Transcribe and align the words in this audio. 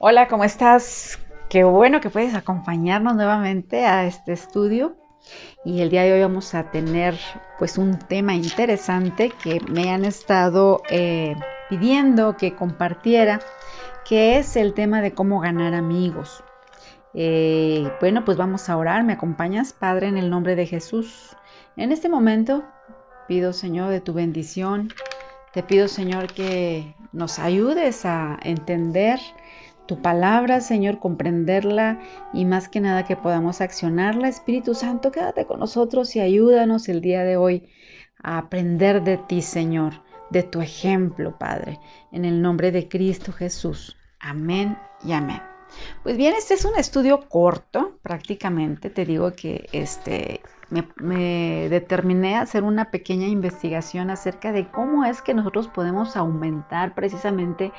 Hola, 0.00 0.28
¿cómo 0.28 0.44
estás? 0.44 1.18
Qué 1.50 1.64
bueno 1.64 2.00
que 2.00 2.08
puedes 2.08 2.36
acompañarnos 2.36 3.16
nuevamente 3.16 3.84
a 3.84 4.06
este 4.06 4.32
estudio. 4.32 4.94
Y 5.64 5.80
el 5.80 5.90
día 5.90 6.04
de 6.04 6.12
hoy 6.12 6.20
vamos 6.20 6.54
a 6.54 6.70
tener 6.70 7.18
pues 7.58 7.78
un 7.78 7.98
tema 7.98 8.32
interesante 8.36 9.32
que 9.42 9.60
me 9.68 9.90
han 9.90 10.04
estado 10.04 10.82
eh, 10.88 11.34
pidiendo 11.68 12.36
que 12.36 12.54
compartiera, 12.54 13.40
que 14.08 14.38
es 14.38 14.54
el 14.54 14.72
tema 14.72 15.02
de 15.02 15.14
cómo 15.14 15.40
ganar 15.40 15.74
amigos. 15.74 16.44
Eh, 17.12 17.90
bueno, 18.00 18.24
pues 18.24 18.36
vamos 18.36 18.68
a 18.68 18.76
orar. 18.76 19.02
¿Me 19.02 19.14
acompañas, 19.14 19.72
Padre, 19.72 20.06
en 20.06 20.16
el 20.16 20.30
nombre 20.30 20.54
de 20.54 20.66
Jesús? 20.66 21.36
En 21.76 21.90
este 21.90 22.08
momento 22.08 22.62
pido, 23.26 23.52
Señor, 23.52 23.90
de 23.90 24.00
tu 24.00 24.12
bendición. 24.12 24.92
Te 25.52 25.64
pido, 25.64 25.88
Señor, 25.88 26.32
que 26.32 26.94
nos 27.12 27.40
ayudes 27.40 28.06
a 28.06 28.38
entender 28.44 29.18
tu 29.88 30.00
palabra, 30.02 30.60
Señor, 30.60 31.00
comprenderla 31.00 31.98
y 32.34 32.44
más 32.44 32.68
que 32.68 32.80
nada 32.80 33.06
que 33.06 33.16
podamos 33.16 33.62
accionarla. 33.62 34.28
Espíritu 34.28 34.74
Santo, 34.74 35.10
quédate 35.10 35.46
con 35.46 35.58
nosotros 35.58 36.14
y 36.14 36.20
ayúdanos 36.20 36.88
el 36.88 37.00
día 37.00 37.24
de 37.24 37.38
hoy 37.38 37.70
a 38.22 38.36
aprender 38.36 39.02
de 39.02 39.16
ti, 39.16 39.40
Señor, 39.40 39.94
de 40.30 40.42
tu 40.42 40.60
ejemplo, 40.60 41.38
Padre, 41.38 41.80
en 42.12 42.26
el 42.26 42.42
nombre 42.42 42.70
de 42.70 42.86
Cristo 42.86 43.32
Jesús. 43.32 43.96
Amén 44.20 44.76
y 45.02 45.12
amén. 45.12 45.40
Pues 46.02 46.18
bien, 46.18 46.34
este 46.34 46.54
es 46.54 46.66
un 46.66 46.76
estudio 46.76 47.26
corto, 47.26 47.98
prácticamente. 48.02 48.90
Te 48.90 49.06
digo 49.06 49.32
que 49.32 49.68
este, 49.72 50.42
me, 50.70 51.68
determiné 51.68 52.36
a 52.36 52.42
hacer 52.42 52.62
una 52.62 52.90
pequeña 52.90 53.26
investigación 53.26 54.10
acerca 54.10 54.52
de 54.52 54.70
cómo 54.70 55.04
es 55.04 55.22
que 55.22 55.34
nosotros 55.34 55.68
podemos 55.68 56.16
aumentar 56.16 56.94
precisamente 56.94 57.72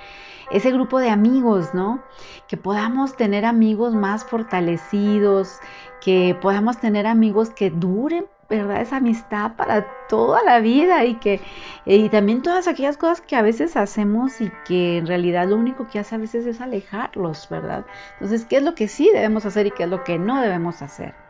ese 0.52 0.72
grupo 0.72 1.00
de 1.00 1.10
amigos, 1.10 1.74
¿no? 1.74 2.04
Que 2.48 2.58
podamos 2.58 3.16
tener 3.16 3.46
amigos 3.46 3.94
más 3.94 4.26
fortalecidos, 4.26 5.60
que 6.02 6.36
podamos 6.42 6.80
tener 6.80 7.06
amigos 7.08 7.50
que 7.52 7.70
duren 7.70 8.26
¿verdad? 8.50 8.82
Esa 8.82 8.98
amistad 8.98 9.56
para 9.56 9.86
toda 10.08 10.44
la 10.44 10.60
vida 10.60 11.06
y 11.06 11.16
que 11.16 11.40
y 11.86 12.10
también 12.10 12.42
todas 12.42 12.68
aquellas 12.68 12.98
cosas 12.98 13.22
que 13.22 13.36
a 13.36 13.44
veces 13.44 13.78
hacemos 13.78 14.42
y 14.42 14.52
que 14.66 14.98
en 14.98 15.06
realidad 15.06 15.48
lo 15.48 15.56
único 15.56 15.88
que 15.88 16.00
hace 16.00 16.16
a 16.16 16.18
veces 16.18 16.48
es 16.48 16.60
alejarlos, 16.60 17.48
¿verdad? 17.50 17.86
Entonces, 18.14 18.46
¿qué 18.46 18.58
es 18.58 18.64
lo 18.64 18.74
que 18.74 18.88
sí 18.88 19.10
debemos 19.14 19.46
hacer 19.46 19.68
y 19.68 19.72
qué 19.72 19.84
es 19.84 19.90
lo 19.90 20.04
que 20.04 20.18
no 20.18 20.42
debemos 20.42 20.82
hacer? 20.82 21.29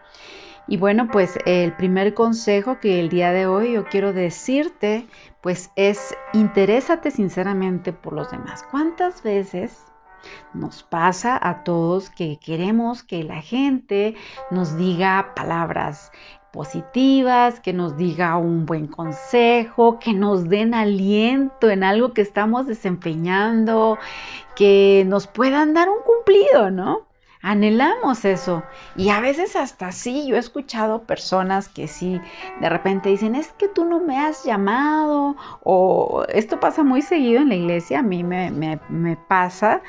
Y 0.69 0.77
bueno, 0.77 1.07
pues 1.11 1.39
el 1.47 1.73
primer 1.73 2.13
consejo 2.13 2.79
que 2.79 2.99
el 2.99 3.09
día 3.09 3.31
de 3.31 3.47
hoy 3.47 3.73
yo 3.73 3.85
quiero 3.85 4.13
decirte, 4.13 5.07
pues 5.41 5.71
es 5.75 6.15
interésate 6.31 7.09
sinceramente 7.09 7.91
por 7.91 8.13
los 8.13 8.29
demás. 8.29 8.63
¿Cuántas 8.69 9.23
veces 9.23 9.83
nos 10.53 10.83
pasa 10.83 11.39
a 11.41 11.63
todos 11.63 12.11
que 12.11 12.37
queremos 12.37 13.01
que 13.01 13.23
la 13.23 13.41
gente 13.41 14.13
nos 14.51 14.77
diga 14.77 15.33
palabras 15.35 16.11
positivas, 16.51 17.59
que 17.59 17.73
nos 17.73 17.97
diga 17.97 18.37
un 18.37 18.67
buen 18.67 18.85
consejo, 18.85 19.97
que 19.97 20.13
nos 20.13 20.49
den 20.49 20.75
aliento 20.75 21.71
en 21.71 21.83
algo 21.83 22.13
que 22.13 22.21
estamos 22.21 22.67
desempeñando, 22.67 23.97
que 24.55 25.03
nos 25.07 25.25
puedan 25.25 25.73
dar 25.73 25.89
un 25.89 26.03
cumplido, 26.05 26.69
¿no? 26.69 27.08
Anhelamos 27.41 28.25
eso. 28.25 28.63
Y 28.95 29.09
a 29.09 29.21
veces 29.21 29.55
hasta 29.55 29.91
sí, 29.91 30.27
yo 30.27 30.35
he 30.35 30.39
escuchado 30.39 31.03
personas 31.03 31.69
que 31.69 31.87
sí, 31.87 32.19
de 32.59 32.69
repente 32.69 33.09
dicen, 33.09 33.35
es 33.35 33.51
que 33.53 33.67
tú 33.69 33.85
no 33.85 33.99
me 33.99 34.19
has 34.19 34.43
llamado, 34.43 35.35
o 35.63 36.25
esto 36.27 36.59
pasa 36.59 36.83
muy 36.83 37.01
seguido 37.01 37.41
en 37.41 37.49
la 37.49 37.55
iglesia, 37.55 37.99
a 37.99 38.03
mí 38.03 38.23
me, 38.23 38.51
me 38.51 39.15
pasa 39.15 39.81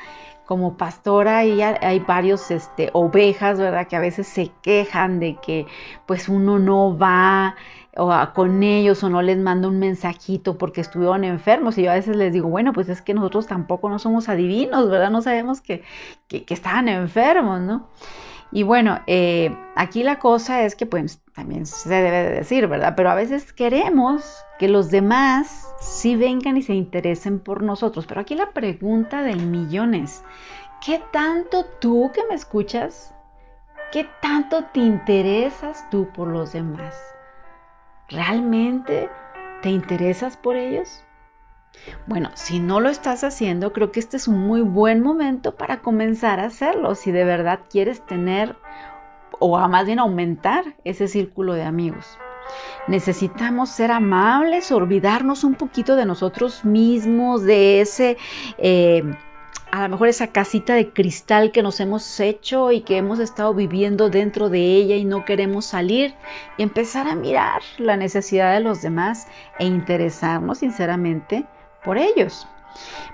como 0.51 0.75
pastora 0.75 1.45
y 1.45 1.61
hay 1.61 1.99
varios 1.99 2.51
este, 2.51 2.89
ovejas, 2.91 3.57
¿verdad? 3.57 3.87
Que 3.87 3.95
a 3.95 4.01
veces 4.01 4.27
se 4.27 4.51
quejan 4.61 5.21
de 5.21 5.37
que 5.37 5.65
pues 6.05 6.27
uno 6.27 6.59
no 6.59 6.97
va 6.97 7.55
o 7.97 8.11
con 8.33 8.63
ellos 8.63 9.03
o 9.03 9.09
no 9.09 9.21
les 9.21 9.37
manda 9.37 9.67
un 9.67 9.79
mensajito 9.79 10.57
porque 10.57 10.81
estuvieron 10.81 11.23
enfermos 11.23 11.77
y 11.77 11.83
yo 11.83 11.91
a 11.91 11.95
veces 11.95 12.15
les 12.15 12.31
digo, 12.31 12.47
bueno, 12.47 12.73
pues 12.73 12.87
es 12.89 13.01
que 13.01 13.13
nosotros 13.13 13.47
tampoco 13.47 13.89
no 13.89 13.99
somos 13.99 14.29
adivinos, 14.29 14.89
¿verdad? 14.89 15.09
No 15.09 15.21
sabemos 15.21 15.61
que, 15.61 15.83
que, 16.27 16.45
que 16.45 16.53
estaban 16.53 16.87
enfermos, 16.87 17.59
¿no? 17.61 17.89
Y 18.51 18.63
bueno, 18.63 18.99
eh, 19.07 19.55
aquí 19.75 20.03
la 20.03 20.19
cosa 20.19 20.63
es 20.63 20.75
que 20.75 20.85
pues 20.85 21.21
también 21.33 21.65
se 21.65 21.87
debe 21.89 22.11
de 22.11 22.29
decir, 22.31 22.67
¿verdad? 22.67 22.93
Pero 22.97 23.09
a 23.09 23.15
veces 23.15 23.53
queremos 23.53 24.43
que 24.59 24.67
los 24.67 24.91
demás 24.91 25.73
sí 25.79 26.15
vengan 26.17 26.57
y 26.57 26.61
se 26.61 26.73
interesen 26.73 27.39
por 27.39 27.63
nosotros. 27.63 28.05
Pero 28.05 28.21
aquí 28.21 28.35
la 28.35 28.51
pregunta 28.51 29.23
del 29.23 29.45
millón 29.45 29.93
es, 29.93 30.23
¿qué 30.85 31.01
tanto 31.11 31.65
tú 31.79 32.11
que 32.13 32.21
me 32.29 32.35
escuchas, 32.35 33.13
qué 33.91 34.05
tanto 34.21 34.65
te 34.73 34.81
interesas 34.81 35.89
tú 35.89 36.09
por 36.13 36.27
los 36.27 36.51
demás? 36.51 37.10
¿Realmente 38.11 39.09
te 39.61 39.69
interesas 39.69 40.37
por 40.37 40.55
ellos? 40.55 41.03
Bueno, 42.07 42.29
si 42.33 42.59
no 42.59 42.79
lo 42.79 42.89
estás 42.89 43.23
haciendo, 43.23 43.71
creo 43.71 43.91
que 43.91 43.99
este 43.99 44.17
es 44.17 44.27
un 44.27 44.39
muy 44.39 44.61
buen 44.61 45.01
momento 45.01 45.55
para 45.55 45.81
comenzar 45.81 46.39
a 46.39 46.45
hacerlo. 46.45 46.95
Si 46.95 47.11
de 47.11 47.23
verdad 47.23 47.61
quieres 47.69 48.05
tener 48.05 48.55
o 49.39 49.57
más 49.67 49.85
bien 49.85 49.99
aumentar 49.99 50.75
ese 50.83 51.07
círculo 51.07 51.53
de 51.53 51.63
amigos. 51.63 52.17
Necesitamos 52.87 53.69
ser 53.69 53.91
amables, 53.91 54.71
olvidarnos 54.71 55.43
un 55.43 55.55
poquito 55.55 55.95
de 55.95 56.05
nosotros 56.05 56.65
mismos, 56.65 57.43
de 57.43 57.81
ese, 57.81 58.17
eh, 58.57 59.03
a 59.71 59.83
lo 59.83 59.89
mejor 59.89 60.09
esa 60.09 60.27
casita 60.27 60.75
de 60.75 60.91
cristal 60.91 61.51
que 61.51 61.63
nos 61.63 61.79
hemos 61.79 62.19
hecho 62.19 62.71
y 62.71 62.81
que 62.81 62.97
hemos 62.97 63.19
estado 63.19 63.53
viviendo 63.53 64.09
dentro 64.09 64.49
de 64.49 64.59
ella 64.59 64.95
y 64.95 65.05
no 65.05 65.23
queremos 65.23 65.65
salir 65.65 66.13
y 66.57 66.63
empezar 66.63 67.07
a 67.07 67.15
mirar 67.15 67.61
la 67.77 67.95
necesidad 67.95 68.53
de 68.53 68.59
los 68.59 68.81
demás 68.81 69.27
e 69.59 69.65
interesarnos 69.65 70.59
sinceramente 70.59 71.45
por 71.83 71.97
ellos. 71.97 72.47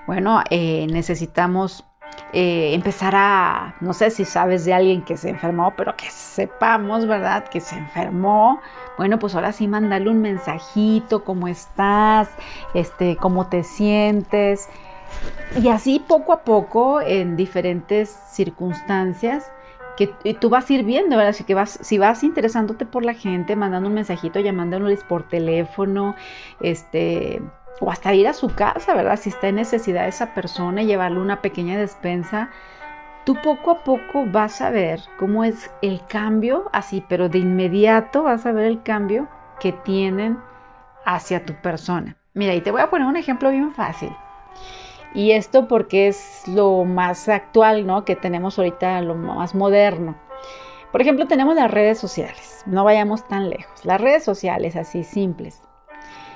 Bueno, 0.06 0.42
eh, 0.50 0.86
necesitamos 0.90 1.84
eh, 2.32 2.74
empezar 2.74 3.14
a, 3.16 3.76
no 3.80 3.92
sé 3.92 4.10
si 4.10 4.24
sabes 4.24 4.64
de 4.64 4.74
alguien 4.74 5.02
que 5.02 5.16
se 5.16 5.30
enfermó, 5.30 5.74
pero 5.76 5.96
que 5.96 6.10
sepamos, 6.10 7.06
¿verdad? 7.06 7.48
Que 7.48 7.60
se 7.60 7.76
enfermó. 7.76 8.60
Bueno, 8.96 9.18
pues 9.18 9.34
ahora 9.34 9.52
sí 9.52 9.68
mandarle 9.68 10.10
un 10.10 10.20
mensajito, 10.20 11.24
cómo 11.24 11.46
estás, 11.46 12.28
este, 12.74 13.16
cómo 13.16 13.48
te 13.48 13.62
sientes. 13.62 14.68
Y 15.56 15.68
así 15.68 15.98
poco 15.98 16.32
a 16.32 16.44
poco, 16.44 17.00
en 17.00 17.36
diferentes 17.36 18.10
circunstancias, 18.30 19.50
que 19.96 20.34
tú 20.34 20.48
vas 20.48 20.70
a 20.70 20.72
ir 20.72 20.84
viendo, 20.84 21.16
¿verdad? 21.16 21.32
Si, 21.32 21.42
que 21.42 21.54
vas, 21.54 21.78
si 21.82 21.98
vas 21.98 22.22
interesándote 22.22 22.86
por 22.86 23.04
la 23.04 23.14
gente, 23.14 23.56
mandando 23.56 23.88
un 23.88 23.94
mensajito, 23.94 24.38
llamándoles 24.38 25.02
por 25.02 25.28
teléfono, 25.28 26.14
este, 26.60 27.42
o 27.80 27.90
hasta 27.90 28.14
ir 28.14 28.28
a 28.28 28.32
su 28.32 28.54
casa, 28.54 28.94
¿verdad? 28.94 29.18
Si 29.18 29.30
está 29.30 29.48
en 29.48 29.56
necesidad 29.56 30.06
esa 30.06 30.34
persona 30.34 30.82
y 30.82 30.86
llevarle 30.86 31.18
una 31.18 31.42
pequeña 31.42 31.76
despensa, 31.76 32.50
tú 33.24 33.36
poco 33.42 33.72
a 33.72 33.84
poco 33.84 34.24
vas 34.26 34.60
a 34.60 34.70
ver 34.70 35.00
cómo 35.18 35.42
es 35.42 35.68
el 35.82 36.00
cambio, 36.06 36.70
así, 36.72 37.04
pero 37.08 37.28
de 37.28 37.38
inmediato 37.38 38.22
vas 38.22 38.46
a 38.46 38.52
ver 38.52 38.66
el 38.66 38.82
cambio 38.84 39.26
que 39.58 39.72
tienen 39.72 40.38
hacia 41.04 41.44
tu 41.44 41.54
persona. 41.54 42.16
Mira, 42.34 42.54
y 42.54 42.60
te 42.60 42.70
voy 42.70 42.82
a 42.82 42.90
poner 42.90 43.08
un 43.08 43.16
ejemplo 43.16 43.50
bien 43.50 43.74
fácil. 43.74 44.10
Y 45.14 45.32
esto 45.32 45.68
porque 45.68 46.08
es 46.08 46.42
lo 46.46 46.84
más 46.84 47.28
actual, 47.28 47.86
¿no? 47.86 48.04
Que 48.04 48.16
tenemos 48.16 48.58
ahorita, 48.58 49.00
lo 49.00 49.14
más 49.14 49.54
moderno. 49.54 50.16
Por 50.92 51.02
ejemplo, 51.02 51.26
tenemos 51.26 51.54
las 51.54 51.70
redes 51.70 51.98
sociales. 51.98 52.62
No 52.66 52.84
vayamos 52.84 53.26
tan 53.28 53.50
lejos. 53.50 53.84
Las 53.84 54.00
redes 54.00 54.24
sociales, 54.24 54.76
así 54.76 55.04
simples. 55.04 55.62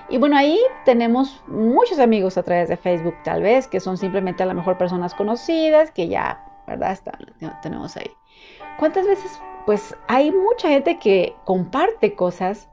Y 0.08 0.18
bueno, 0.18 0.36
ahí 0.36 0.60
tenemos 0.84 1.42
muchos 1.46 1.98
amigos 1.98 2.36
a 2.36 2.42
través 2.42 2.68
de 2.68 2.76
Facebook 2.76 3.14
tal 3.24 3.42
vez, 3.42 3.66
que 3.66 3.80
son 3.80 3.96
simplemente 3.96 4.42
a 4.42 4.46
lo 4.46 4.54
mejor 4.54 4.76
personas 4.76 5.14
conocidas, 5.14 5.90
que 5.90 6.08
ya, 6.08 6.44
¿verdad? 6.66 6.92
Están, 6.92 7.18
tenemos 7.62 7.96
ahí. 7.96 8.10
¿Cuántas 8.78 9.06
veces? 9.06 9.40
Pues 9.64 9.96
hay 10.08 10.32
mucha 10.32 10.68
gente 10.68 10.98
que 10.98 11.34
comparte 11.44 12.14
cosas 12.14 12.68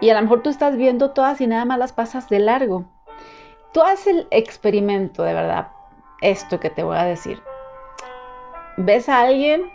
y 0.00 0.10
a 0.10 0.14
lo 0.14 0.22
mejor 0.22 0.42
tú 0.42 0.50
estás 0.50 0.76
viendo 0.76 1.10
todas 1.10 1.40
y 1.40 1.46
nada 1.46 1.64
más 1.64 1.78
las 1.78 1.92
pasas 1.92 2.28
de 2.28 2.38
largo. 2.38 2.84
Tú 3.72 3.82
haces 3.82 4.06
el 4.06 4.28
experimento 4.30 5.22
de 5.22 5.34
verdad, 5.34 5.68
esto 6.20 6.58
que 6.58 6.70
te 6.70 6.82
voy 6.82 6.96
a 6.96 7.04
decir. 7.04 7.40
Ves 8.76 9.08
a 9.08 9.20
alguien 9.20 9.70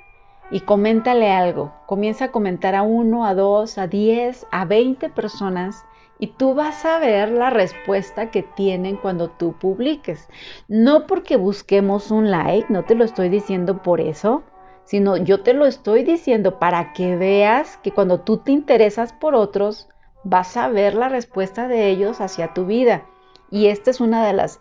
y 0.50 0.62
coméntale 0.62 1.32
algo. 1.32 1.74
Comienza 1.86 2.26
a 2.26 2.32
comentar 2.32 2.74
a 2.74 2.82
uno, 2.82 3.26
a 3.26 3.36
dos, 3.36 3.78
a 3.78 3.88
diez, 3.88 4.48
a 4.52 4.66
veinte 4.66 5.10
personas 5.10 5.86
y 6.20 6.28
tú 6.28 6.54
vas 6.54 6.86
a 6.86 7.00
ver 7.00 7.30
la 7.30 7.50
respuesta 7.50 8.32
que 8.32 8.44
tienen 8.44 8.98
cuando 8.98 9.30
tú 9.30 9.54
publiques. 9.54 10.30
No 10.68 11.06
porque 11.06 11.36
busquemos 11.36 12.12
un 12.12 12.32
like, 12.32 12.72
no 12.72 12.86
te 12.86 12.96
lo 12.96 13.04
estoy 13.04 13.30
diciendo 13.30 13.82
por 13.82 14.00
eso, 14.00 14.44
sino 14.86 15.18
yo 15.18 15.44
te 15.44 15.54
lo 15.54 15.66
estoy 15.66 16.04
diciendo 16.04 16.60
para 16.60 16.94
que 16.94 17.16
veas 17.16 17.78
que 17.78 17.92
cuando 17.92 18.22
tú 18.22 18.38
te 18.38 18.52
interesas 18.52 19.14
por 19.14 19.36
otros, 19.36 19.90
vas 20.24 20.56
a 20.56 20.68
ver 20.68 20.94
la 20.94 21.10
respuesta 21.10 21.68
de 21.68 21.90
ellos 21.90 22.22
hacia 22.22 22.54
tu 22.54 22.66
vida. 22.66 23.06
Y 23.54 23.68
esta 23.68 23.92
es 23.92 24.02
una 24.02 24.26
de 24.26 24.34
las 24.34 24.60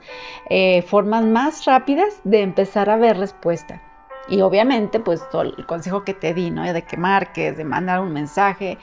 eh, 0.50 0.82
formas 0.82 1.24
más 1.24 1.64
rápidas 1.64 2.20
de 2.24 2.42
empezar 2.42 2.90
a 2.90 2.98
ver 2.98 3.16
respuesta. 3.16 3.80
Y 4.28 4.42
obviamente, 4.42 5.00
pues 5.00 5.26
todo 5.30 5.40
el 5.40 5.64
consejo 5.64 6.04
que 6.04 6.12
te 6.12 6.34
di, 6.34 6.50
¿no? 6.50 6.70
De 6.70 6.82
que 6.82 6.98
marques, 6.98 7.56
de 7.56 7.64
mandar 7.64 8.00
un 8.00 8.12
mensaje, 8.12 8.76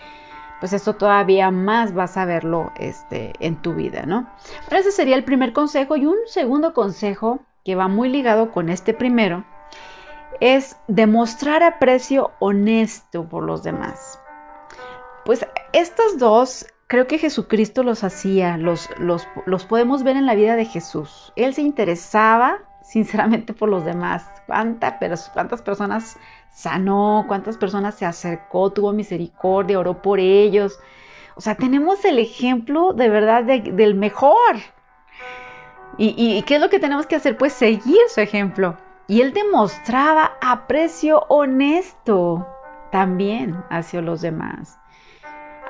pues 0.60 0.74
eso 0.74 0.96
todavía 0.96 1.52
más 1.52 1.94
vas 1.94 2.18
a 2.18 2.26
verlo 2.26 2.72
este, 2.80 3.34
en 3.40 3.62
tu 3.62 3.76
vida, 3.76 4.08
¿no? 4.08 4.28
Pero 4.68 4.82
ese 4.82 4.92
sería 4.92 5.16
el 5.16 5.24
primer 5.24 5.54
consejo. 5.54 5.96
Y 5.96 6.08
un 6.08 6.18
segundo 6.26 6.74
consejo 6.74 7.42
que 7.64 7.76
va 7.76 7.88
muy 7.88 8.10
ligado 8.10 8.52
con 8.52 8.70
este 8.70 8.96
primero 8.96 9.46
es 10.40 10.76
demostrar 10.88 11.62
aprecio 11.62 12.32
honesto 12.40 13.30
por 13.30 13.44
los 13.44 13.62
demás. 13.62 14.20
Pues 15.24 15.46
estos 15.72 16.18
dos 16.18 16.66
creo 16.90 17.06
que 17.06 17.20
Jesucristo 17.20 17.84
los 17.84 18.04
hacía, 18.04 18.58
los, 18.58 18.90
los, 18.98 19.28
los, 19.46 19.66
podemos 19.66 20.02
ver 20.02 20.18
en 20.18 20.26
la 20.26 20.34
vida 20.34 20.56
de 20.56 20.66
Jesús. 20.66 21.32
Él 21.36 21.54
se 21.54 21.62
interesaba 21.62 22.58
sinceramente 22.82 23.54
por 23.54 23.70
los 23.70 23.86
demás. 23.86 24.28
¿Cuánta, 24.48 24.98
¿Cuántas 25.32 25.62
personas 25.62 26.18
sanó? 26.50 27.26
¿Cuántas 27.28 27.58
personas 27.58 27.94
se 27.94 28.08
acercó? 28.08 28.72
Tuvo 28.72 28.92
misericordia, 28.92 29.80
oró 29.80 30.02
por 30.02 30.20
ellos. 30.20 30.80
O 31.36 31.42
sea, 31.42 31.54
tenemos 31.54 32.04
el 32.06 32.18
ejemplo 32.18 32.94
de 32.94 33.08
verdad 33.08 33.44
del 33.44 33.94
mejor. 33.94 34.56
¿Y, 36.00 36.16
¿Y 36.18 36.42
qué 36.42 36.56
es 36.56 36.62
lo 36.62 36.70
que 36.70 36.80
tenemos 36.80 37.06
que 37.06 37.16
hacer? 37.16 37.38
Pues 37.38 37.54
seguir 37.54 38.00
su 38.08 38.20
ejemplo. 38.20 38.78
Y 39.08 39.22
él 39.22 39.32
demostraba 39.34 40.32
aprecio 40.42 41.24
honesto 41.30 42.48
también 42.92 43.64
hacia 43.70 44.02
los 44.02 44.22
demás 44.22 44.79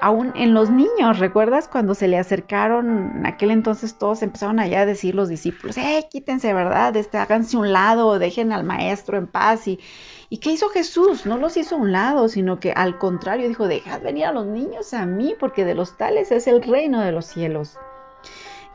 aún 0.01 0.31
en 0.35 0.53
los 0.53 0.69
niños, 0.69 1.19
¿recuerdas 1.19 1.67
cuando 1.67 1.95
se 1.95 2.07
le 2.07 2.17
acercaron 2.17 3.17
en 3.17 3.25
aquel 3.25 3.51
entonces 3.51 3.97
todos 3.97 4.21
empezaron 4.21 4.59
allá 4.59 4.81
a 4.81 4.85
decir 4.85 5.15
los 5.15 5.29
discípulos, 5.29 5.77
eh, 5.77 6.07
quítense, 6.09 6.53
¿verdad? 6.53 6.95
Este, 6.95 7.17
háganse 7.17 7.57
un 7.57 7.71
lado, 7.71 8.19
dejen 8.19 8.51
al 8.51 8.63
maestro 8.63 9.17
en 9.17 9.27
paz 9.27 9.67
y, 9.67 9.79
¿Y 10.31 10.37
qué 10.37 10.51
hizo 10.51 10.69
Jesús? 10.69 11.25
No 11.25 11.37
los 11.37 11.57
hizo 11.57 11.75
a 11.75 11.79
un 11.79 11.91
lado, 11.91 12.29
sino 12.29 12.59
que 12.59 12.71
al 12.71 12.99
contrario 12.99 13.47
dijo, 13.47 13.67
dejad 13.67 14.01
venir 14.01 14.25
a 14.25 14.31
los 14.31 14.45
niños 14.45 14.93
a 14.93 15.07
mí, 15.07 15.35
porque 15.39 15.65
de 15.65 15.73
los 15.73 15.97
tales 15.97 16.31
es 16.31 16.45
el 16.45 16.61
reino 16.61 17.01
de 17.01 17.11
los 17.11 17.25
cielos. 17.25 17.79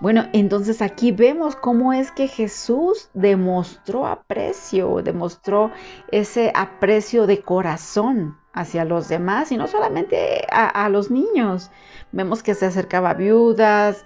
Bueno, 0.01 0.27
entonces 0.33 0.83
aquí 0.83 1.13
vemos 1.13 1.57
cómo 1.57 1.93
es 1.93 2.11
que 2.11 2.27
Jesús 2.27 3.11
demostró 3.15 4.07
aprecio, 4.07 5.01
demostró 5.03 5.71
ese 6.11 6.53
aprecio 6.55 7.27
de 7.27 7.43
corazón 7.43 8.37
hacia 8.53 8.85
los 8.85 9.09
demás 9.09 9.51
y 9.53 9.57
no 9.57 9.67
solamente 9.67 10.47
a, 10.51 10.89
los 10.89 11.11
niños. 11.11 11.71
Vemos 12.13 12.43
que 12.43 12.55
se 12.55 12.67
acercaba 12.67 13.11
a 13.11 13.15
viudas, 13.15 14.05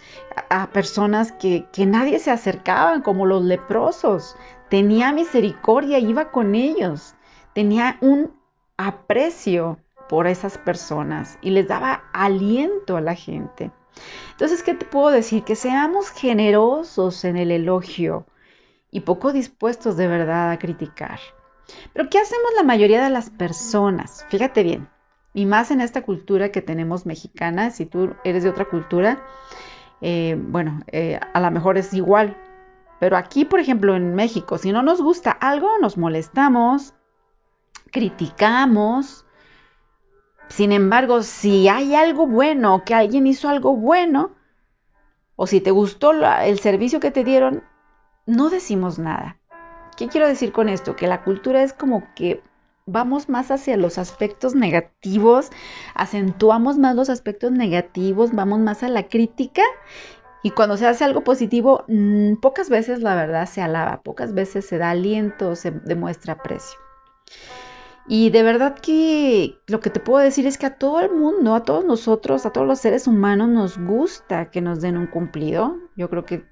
a, 0.50 0.70
personas 0.70 1.32
que, 1.32 1.66
nadie 1.86 2.18
se 2.18 2.30
acercaban, 2.30 3.02
como 3.02 3.26
los 3.26 3.44
leprosos. 3.44 4.36
Tenía 4.68 5.12
misericordia, 5.12 5.98
iba 5.98 6.30
con 6.30 6.54
ellos. 6.54 7.14
Tenía 7.54 7.98
un 8.00 8.32
aprecio 8.76 9.78
por 10.08 10.26
esas 10.26 10.56
personas 10.58 11.38
y 11.42 11.50
les 11.50 11.66
daba 11.68 12.04
aliento 12.12 12.96
a 12.96 13.00
la 13.00 13.14
gente. 13.14 13.70
Entonces, 14.30 14.62
¿qué 14.62 14.74
te 14.74 14.86
puedo 14.86 15.10
decir? 15.10 15.44
Que 15.44 15.56
seamos 15.56 16.10
generosos 16.10 17.24
en 17.24 17.36
el 17.36 17.50
elogio 17.50 18.26
y 18.90 19.00
poco 19.00 19.32
dispuestos 19.32 19.96
de 19.96 20.08
verdad 20.08 20.50
a 20.50 20.58
criticar. 20.58 21.20
Pero 21.92 22.08
¿qué 22.08 22.18
hacemos 22.18 22.50
la 22.56 22.62
mayoría 22.62 23.02
de 23.02 23.10
las 23.10 23.30
personas? 23.30 24.24
Fíjate 24.28 24.62
bien, 24.62 24.88
y 25.34 25.46
más 25.46 25.70
en 25.70 25.80
esta 25.80 26.02
cultura 26.02 26.50
que 26.50 26.62
tenemos 26.62 27.06
mexicana, 27.06 27.70
si 27.70 27.86
tú 27.86 28.14
eres 28.24 28.42
de 28.42 28.50
otra 28.50 28.64
cultura, 28.64 29.22
eh, 30.00 30.36
bueno, 30.38 30.80
eh, 30.88 31.20
a 31.32 31.40
lo 31.40 31.50
mejor 31.50 31.78
es 31.78 31.92
igual. 31.92 32.36
Pero 33.00 33.16
aquí, 33.16 33.44
por 33.44 33.60
ejemplo, 33.60 33.94
en 33.94 34.14
México, 34.14 34.58
si 34.58 34.72
no 34.72 34.82
nos 34.82 35.00
gusta 35.00 35.30
algo, 35.30 35.78
nos 35.80 35.96
molestamos, 35.96 36.94
criticamos. 37.92 39.24
Sin 40.48 40.72
embargo, 40.72 41.22
si 41.22 41.68
hay 41.68 41.94
algo 41.94 42.26
bueno, 42.26 42.82
que 42.84 42.94
alguien 42.94 43.26
hizo 43.26 43.48
algo 43.48 43.76
bueno, 43.76 44.32
o 45.36 45.46
si 45.46 45.60
te 45.60 45.70
gustó 45.70 46.12
el 46.12 46.58
servicio 46.58 47.00
que 47.00 47.10
te 47.10 47.24
dieron, 47.24 47.62
no 48.26 48.50
decimos 48.50 48.98
nada. 48.98 49.38
¿Qué 49.96 50.08
quiero 50.08 50.26
decir 50.26 50.52
con 50.52 50.68
esto? 50.68 50.96
Que 50.96 51.06
la 51.06 51.22
cultura 51.22 51.62
es 51.62 51.72
como 51.72 52.12
que 52.14 52.42
vamos 52.86 53.28
más 53.28 53.50
hacia 53.50 53.76
los 53.76 53.98
aspectos 53.98 54.54
negativos, 54.54 55.50
acentuamos 55.94 56.78
más 56.78 56.96
los 56.96 57.10
aspectos 57.10 57.52
negativos, 57.52 58.32
vamos 58.32 58.60
más 58.60 58.82
a 58.82 58.88
la 58.88 59.08
crítica 59.08 59.62
y 60.42 60.50
cuando 60.50 60.76
se 60.76 60.86
hace 60.86 61.04
algo 61.04 61.22
positivo, 61.24 61.84
mm, 61.88 62.36
pocas 62.36 62.70
veces 62.70 63.02
la 63.02 63.14
verdad 63.14 63.46
se 63.46 63.60
alaba, 63.60 64.02
pocas 64.02 64.32
veces 64.34 64.66
se 64.66 64.78
da 64.78 64.90
aliento, 64.90 65.54
se 65.56 65.70
demuestra 65.70 66.34
aprecio. 66.34 66.78
Y 68.10 68.30
de 68.30 68.42
verdad 68.42 68.74
que 68.74 69.60
lo 69.66 69.80
que 69.80 69.90
te 69.90 70.00
puedo 70.00 70.24
decir 70.24 70.46
es 70.46 70.56
que 70.56 70.64
a 70.64 70.78
todo 70.78 71.00
el 71.00 71.12
mundo, 71.12 71.54
a 71.54 71.62
todos 71.62 71.84
nosotros, 71.84 72.46
a 72.46 72.52
todos 72.52 72.66
los 72.66 72.78
seres 72.78 73.06
humanos 73.06 73.50
nos 73.50 73.76
gusta 73.76 74.50
que 74.50 74.62
nos 74.62 74.80
den 74.80 74.96
un 74.96 75.06
cumplido. 75.06 75.76
Yo 75.94 76.08
creo 76.08 76.24
que 76.24 76.46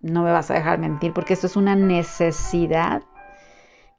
no 0.00 0.24
me 0.24 0.32
vas 0.32 0.50
a 0.50 0.54
dejar 0.54 0.80
mentir, 0.80 1.12
porque 1.12 1.34
esto 1.34 1.46
es 1.46 1.56
una 1.56 1.76
necesidad 1.76 3.02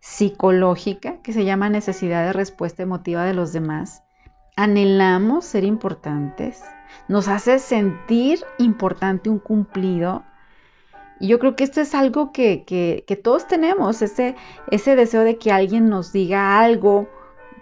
psicológica 0.01 1.21
que 1.21 1.33
se 1.33 1.45
llama 1.45 1.69
necesidad 1.69 2.25
de 2.25 2.33
respuesta 2.33 2.83
emotiva 2.83 3.23
de 3.23 3.33
los 3.33 3.53
demás. 3.53 4.03
Anhelamos 4.57 5.45
ser 5.45 5.63
importantes, 5.63 6.61
nos 7.07 7.29
hace 7.29 7.59
sentir 7.59 8.43
importante 8.57 9.29
un 9.29 9.39
cumplido. 9.39 10.23
Y 11.19 11.27
yo 11.27 11.39
creo 11.39 11.55
que 11.55 11.63
esto 11.63 11.81
es 11.81 11.95
algo 11.95 12.31
que, 12.31 12.63
que, 12.65 13.15
todos 13.15 13.47
tenemos, 13.47 14.01
ese, 14.01 14.35
ese 14.71 14.95
deseo 14.95 15.21
de 15.21 15.37
que 15.37 15.51
alguien 15.51 15.89
nos 15.89 16.13
diga 16.13 16.59
algo 16.59 17.09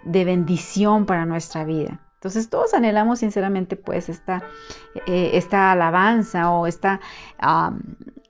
de 0.04 0.24
bendición 0.24 1.06
para 1.06 1.26
nuestra 1.26 1.64
vida. 1.64 2.00
Entonces 2.14 2.50
todos 2.50 2.74
anhelamos 2.74 3.20
sinceramente 3.20 3.76
pues 3.76 4.08
esta, 4.08 4.42
eh, 5.06 5.30
esta 5.34 5.72
alabanza 5.72 6.50
o 6.50 6.66
esta, 6.66 7.00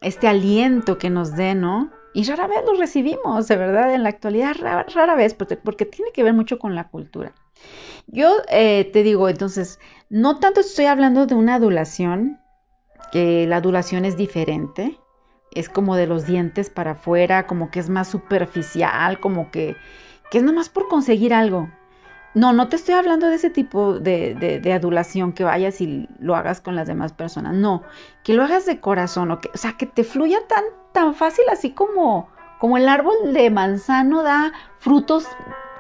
este 0.00 0.28
aliento 0.28 0.98
que 0.98 1.10
nos 1.10 1.34
dé, 1.34 1.54
¿no? 1.54 1.90
Y 2.12 2.24
rara 2.24 2.46
vez 2.46 2.58
lo 2.64 2.78
recibimos, 2.78 3.46
de 3.46 3.56
verdad, 3.56 3.92
en 3.92 4.02
la 4.02 4.08
actualidad, 4.08 4.54
rara, 4.58 5.14
vez, 5.16 5.34
porque, 5.34 5.84
tiene 5.84 6.12
que 6.12 6.22
ver 6.22 6.32
mucho 6.32 6.58
con 6.58 6.74
la 6.74 6.88
cultura. 6.88 7.34
Yo 8.06 8.30
eh, 8.48 8.88
te 8.90 9.02
digo, 9.02 9.28
entonces, 9.28 9.78
no 10.08 10.38
tanto 10.38 10.60
estoy 10.60 10.86
hablando 10.86 11.26
de 11.26 11.34
una 11.34 11.56
adulación, 11.56 12.40
que 13.12 13.46
la 13.46 13.56
adulación 13.56 14.04
es 14.04 14.16
diferente, 14.16 14.98
es 15.56 15.68
como 15.68 15.96
de 15.96 16.06
los 16.06 16.26
dientes 16.26 16.70
para 16.70 16.92
afuera, 16.92 17.46
como 17.46 17.70
que 17.70 17.80
es 17.80 17.88
más 17.88 18.08
superficial, 18.08 19.20
como 19.20 19.50
que, 19.50 19.76
que 20.30 20.38
es 20.38 20.44
nomás 20.44 20.68
por 20.68 20.88
conseguir 20.88 21.32
algo. 21.34 21.68
No, 22.34 22.52
no 22.52 22.68
te 22.68 22.76
estoy 22.76 22.94
hablando 22.94 23.28
de 23.28 23.36
ese 23.36 23.48
tipo 23.48 23.98
de, 23.98 24.72
adulación 24.74 25.32
que 25.32 25.42
vayas 25.42 25.80
y 25.80 26.06
lo 26.18 26.36
hagas 26.36 26.60
con 26.60 26.76
las 26.76 26.86
demás 26.86 27.14
personas. 27.14 27.54
No, 27.54 27.82
que 28.22 28.34
lo 28.34 28.44
hagas 28.44 28.66
de 28.66 28.78
corazón, 28.78 29.30
o, 29.30 29.40
que, 29.40 29.48
o 29.54 29.56
sea, 29.56 29.72
que 29.72 29.86
te 29.86 30.04
fluya 30.04 30.38
tan, 30.46 30.64
tan 30.92 31.14
fácil 31.14 31.46
así 31.50 31.70
como, 31.70 32.28
como 32.60 32.76
el 32.76 32.88
árbol 32.88 33.32
de 33.32 33.48
manzano 33.50 34.22
da 34.22 34.52
frutos 34.80 35.26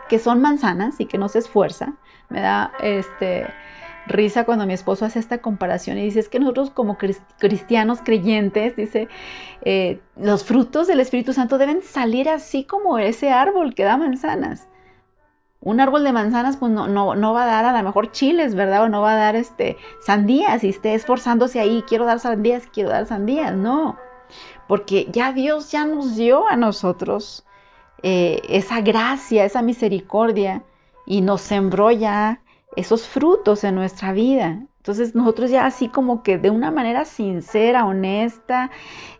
que 0.08 0.18
son 0.18 0.40
manzanas 0.40 0.98
y 0.98 1.04
que 1.04 1.18
no 1.18 1.28
se 1.28 1.40
esfuerza. 1.40 1.92
Me 2.30 2.40
da 2.40 2.72
este 2.80 3.46
risa 4.06 4.44
cuando 4.44 4.66
mi 4.66 4.72
esposo 4.74 5.04
hace 5.04 5.18
esta 5.18 5.38
comparación 5.38 5.98
y 5.98 6.04
dice, 6.04 6.20
es 6.20 6.28
que 6.28 6.38
nosotros 6.38 6.70
como 6.70 6.96
cristianos 7.38 8.00
creyentes, 8.04 8.76
dice, 8.76 9.08
eh, 9.62 10.00
los 10.16 10.44
frutos 10.44 10.86
del 10.86 11.00
Espíritu 11.00 11.32
Santo 11.32 11.58
deben 11.58 11.82
salir 11.82 12.28
así 12.28 12.64
como 12.64 12.98
ese 12.98 13.30
árbol 13.30 13.74
que 13.74 13.84
da 13.84 13.96
manzanas 13.96 14.68
un 15.66 15.80
árbol 15.80 16.04
de 16.04 16.12
manzanas 16.12 16.56
pues 16.56 16.70
no, 16.70 16.86
no, 16.86 17.32
va 17.32 17.42
a 17.42 17.46
dar 17.46 17.64
a 17.64 17.76
lo 17.76 17.82
mejor 17.82 18.12
chiles, 18.12 18.54
¿verdad? 18.54 18.84
O 18.84 18.88
no 18.88 19.00
va 19.00 19.14
a 19.14 19.16
dar 19.16 19.34
este, 19.34 19.76
sandías 20.00 20.62
y 20.62 20.68
esté 20.68 20.94
esforzándose 20.94 21.58
ahí, 21.58 21.82
quiero 21.88 22.04
dar 22.04 22.20
sandías, 22.20 22.68
quiero 22.72 22.90
dar 22.90 23.06
sandías, 23.06 23.52
no. 23.52 23.96
Porque 24.68 25.08
ya 25.10 25.32
Dios 25.32 25.72
ya 25.72 25.84
nos 25.84 26.14
dio 26.14 26.46
a 26.46 26.54
nosotros 26.54 27.44
eh, 28.04 28.42
esa 28.48 28.80
gracia, 28.80 29.44
esa 29.44 29.60
misericordia 29.60 30.62
y 31.04 31.20
nos 31.20 31.40
sembró 31.40 31.90
ya 31.90 32.42
esos 32.74 33.06
frutos 33.06 33.64
en 33.64 33.74
nuestra 33.74 34.12
vida. 34.12 34.66
Entonces 34.78 35.14
nosotros 35.14 35.50
ya 35.50 35.66
así 35.66 35.88
como 35.88 36.22
que 36.22 36.38
de 36.38 36.50
una 36.50 36.70
manera 36.70 37.04
sincera, 37.04 37.84
honesta, 37.84 38.70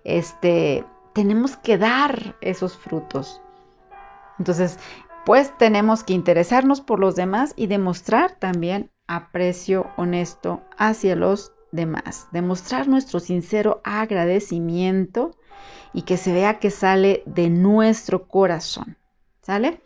este, 0.05 0.85
tenemos 1.13 1.57
que 1.57 1.79
dar 1.79 2.37
esos 2.41 2.77
frutos. 2.77 3.41
Entonces, 4.39 4.79
pues 5.25 5.57
tenemos 5.59 6.05
que 6.05 6.13
interesarnos 6.13 6.81
por 6.81 7.01
los 7.01 7.17
demás 7.17 7.53
y 7.57 7.67
demostrar 7.67 8.37
también 8.39 8.91
aprecio 9.09 9.91
honesto 9.97 10.63
hacia 10.77 11.17
los 11.17 11.53
demás, 11.73 12.29
demostrar 12.33 12.87
nuestro 12.87 13.19
sincero 13.19 13.81
agradecimiento 13.83 15.37
y 15.93 16.03
que 16.03 16.17
se 16.17 16.33
vea 16.33 16.59
que 16.59 16.71
sale 16.71 17.23
de 17.27 17.49
nuestro 17.51 18.29
corazón. 18.29 18.97
¿Sale? 19.43 19.81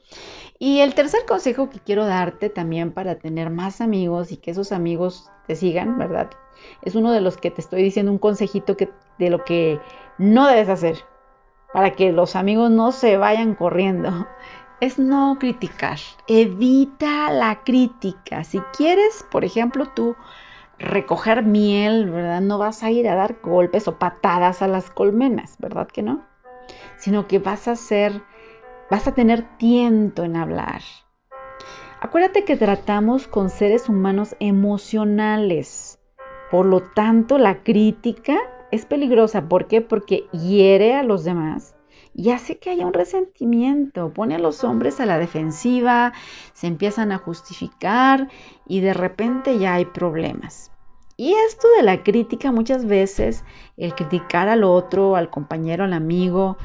Y 0.60 0.80
el 0.80 0.94
tercer 0.94 1.22
consejo 1.26 1.70
que 1.70 1.80
quiero 1.80 2.06
darte 2.06 2.50
también 2.50 2.92
para 2.92 3.16
tener 3.16 3.50
más 3.50 3.80
amigos 3.80 4.30
y 4.30 4.36
que 4.36 4.52
esos 4.52 4.70
amigos 4.70 5.28
te 5.48 5.56
sigan, 5.56 5.98
¿verdad? 5.98 6.30
es 6.82 6.94
uno 6.94 7.12
de 7.12 7.20
los 7.20 7.36
que 7.36 7.50
te 7.50 7.60
estoy 7.60 7.82
diciendo 7.82 8.12
un 8.12 8.18
consejito 8.18 8.76
de 9.18 9.30
lo 9.30 9.44
que 9.44 9.80
no 10.18 10.46
debes 10.46 10.68
hacer 10.68 10.96
para 11.72 11.92
que 11.92 12.12
los 12.12 12.36
amigos 12.36 12.70
no 12.70 12.92
se 12.92 13.16
vayan 13.16 13.54
corriendo. 13.54 14.26
Es 14.80 14.98
no 14.98 15.36
criticar. 15.38 15.98
Evita 16.26 17.30
la 17.30 17.62
crítica. 17.64 18.44
Si 18.44 18.60
quieres, 18.74 19.26
por 19.30 19.44
ejemplo, 19.44 19.84
tú 19.94 20.16
recoger 20.78 21.42
miel, 21.42 22.08
¿verdad? 22.08 22.40
No 22.40 22.56
vas 22.56 22.82
a 22.82 22.90
ir 22.90 23.06
a 23.06 23.14
dar 23.14 23.36
golpes 23.42 23.86
o 23.88 23.98
patadas 23.98 24.62
a 24.62 24.68
las 24.68 24.88
colmenas, 24.88 25.56
¿verdad 25.58 25.86
que 25.86 26.00
no? 26.00 26.24
Sino 26.96 27.26
que 27.26 27.38
vas 27.38 27.68
a 27.68 27.76
ser, 27.76 28.22
vas 28.90 29.06
a 29.06 29.14
tener 29.14 29.56
tiento 29.56 30.24
en 30.24 30.36
hablar. 30.36 30.82
Acuérdate 32.00 32.44
que 32.44 32.56
tratamos 32.56 33.28
con 33.28 33.50
seres 33.50 33.88
humanos 33.88 34.34
emocionales. 34.40 35.98
Por 36.50 36.66
lo 36.66 36.82
tanto, 36.82 37.38
la 37.38 37.62
crítica 37.62 38.38
es 38.70 38.86
peligrosa. 38.86 39.48
¿Por 39.48 39.66
qué? 39.66 39.80
Porque 39.80 40.26
hiere 40.32 40.94
a 40.94 41.02
los 41.02 41.24
demás 41.24 41.74
y 42.14 42.30
hace 42.30 42.58
que 42.58 42.70
haya 42.70 42.86
un 42.86 42.92
resentimiento, 42.92 44.12
pone 44.12 44.34
a 44.34 44.38
los 44.38 44.64
hombres 44.64 45.00
a 45.00 45.06
la 45.06 45.18
defensiva, 45.18 46.12
se 46.52 46.66
empiezan 46.66 47.12
a 47.12 47.18
justificar 47.18 48.28
y 48.66 48.80
de 48.80 48.94
repente 48.94 49.58
ya 49.58 49.74
hay 49.74 49.84
problemas. 49.84 50.72
Y 51.16 51.34
esto 51.46 51.68
de 51.76 51.82
la 51.82 52.02
crítica 52.02 52.50
muchas 52.50 52.86
veces, 52.86 53.44
el 53.76 53.94
criticar 53.94 54.48
al 54.48 54.64
otro, 54.64 55.16
al 55.16 55.30
compañero, 55.30 55.84
al 55.84 55.92
amigo, 55.92 56.56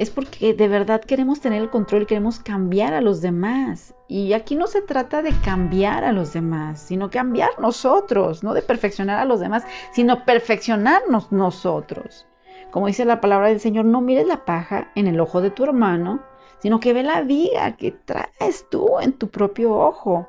es 0.00 0.08
porque 0.08 0.54
de 0.54 0.66
verdad 0.66 1.02
queremos 1.02 1.42
tener 1.42 1.60
el 1.60 1.68
control, 1.68 2.06
queremos 2.06 2.40
cambiar 2.40 2.94
a 2.94 3.02
los 3.02 3.20
demás. 3.20 3.94
Y 4.08 4.32
aquí 4.32 4.56
no 4.56 4.66
se 4.66 4.80
trata 4.80 5.20
de 5.20 5.32
cambiar 5.44 6.04
a 6.04 6.12
los 6.12 6.32
demás, 6.32 6.80
sino 6.80 7.10
cambiar 7.10 7.50
nosotros, 7.60 8.42
no 8.42 8.54
de 8.54 8.62
perfeccionar 8.62 9.18
a 9.18 9.26
los 9.26 9.40
demás, 9.40 9.62
sino 9.92 10.24
perfeccionarnos 10.24 11.30
nosotros. 11.32 12.26
Como 12.70 12.86
dice 12.86 13.04
la 13.04 13.20
palabra 13.20 13.48
del 13.48 13.60
Señor, 13.60 13.84
no 13.84 14.00
mires 14.00 14.26
la 14.26 14.46
paja 14.46 14.90
en 14.94 15.06
el 15.06 15.20
ojo 15.20 15.42
de 15.42 15.50
tu 15.50 15.64
hermano, 15.64 16.22
sino 16.60 16.80
que 16.80 16.94
ve 16.94 17.02
la 17.02 17.20
viga 17.20 17.76
que 17.76 17.92
traes 17.92 18.64
tú 18.70 19.00
en 19.02 19.12
tu 19.12 19.28
propio 19.28 19.74
ojo, 19.74 20.26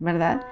¿verdad? 0.00 0.44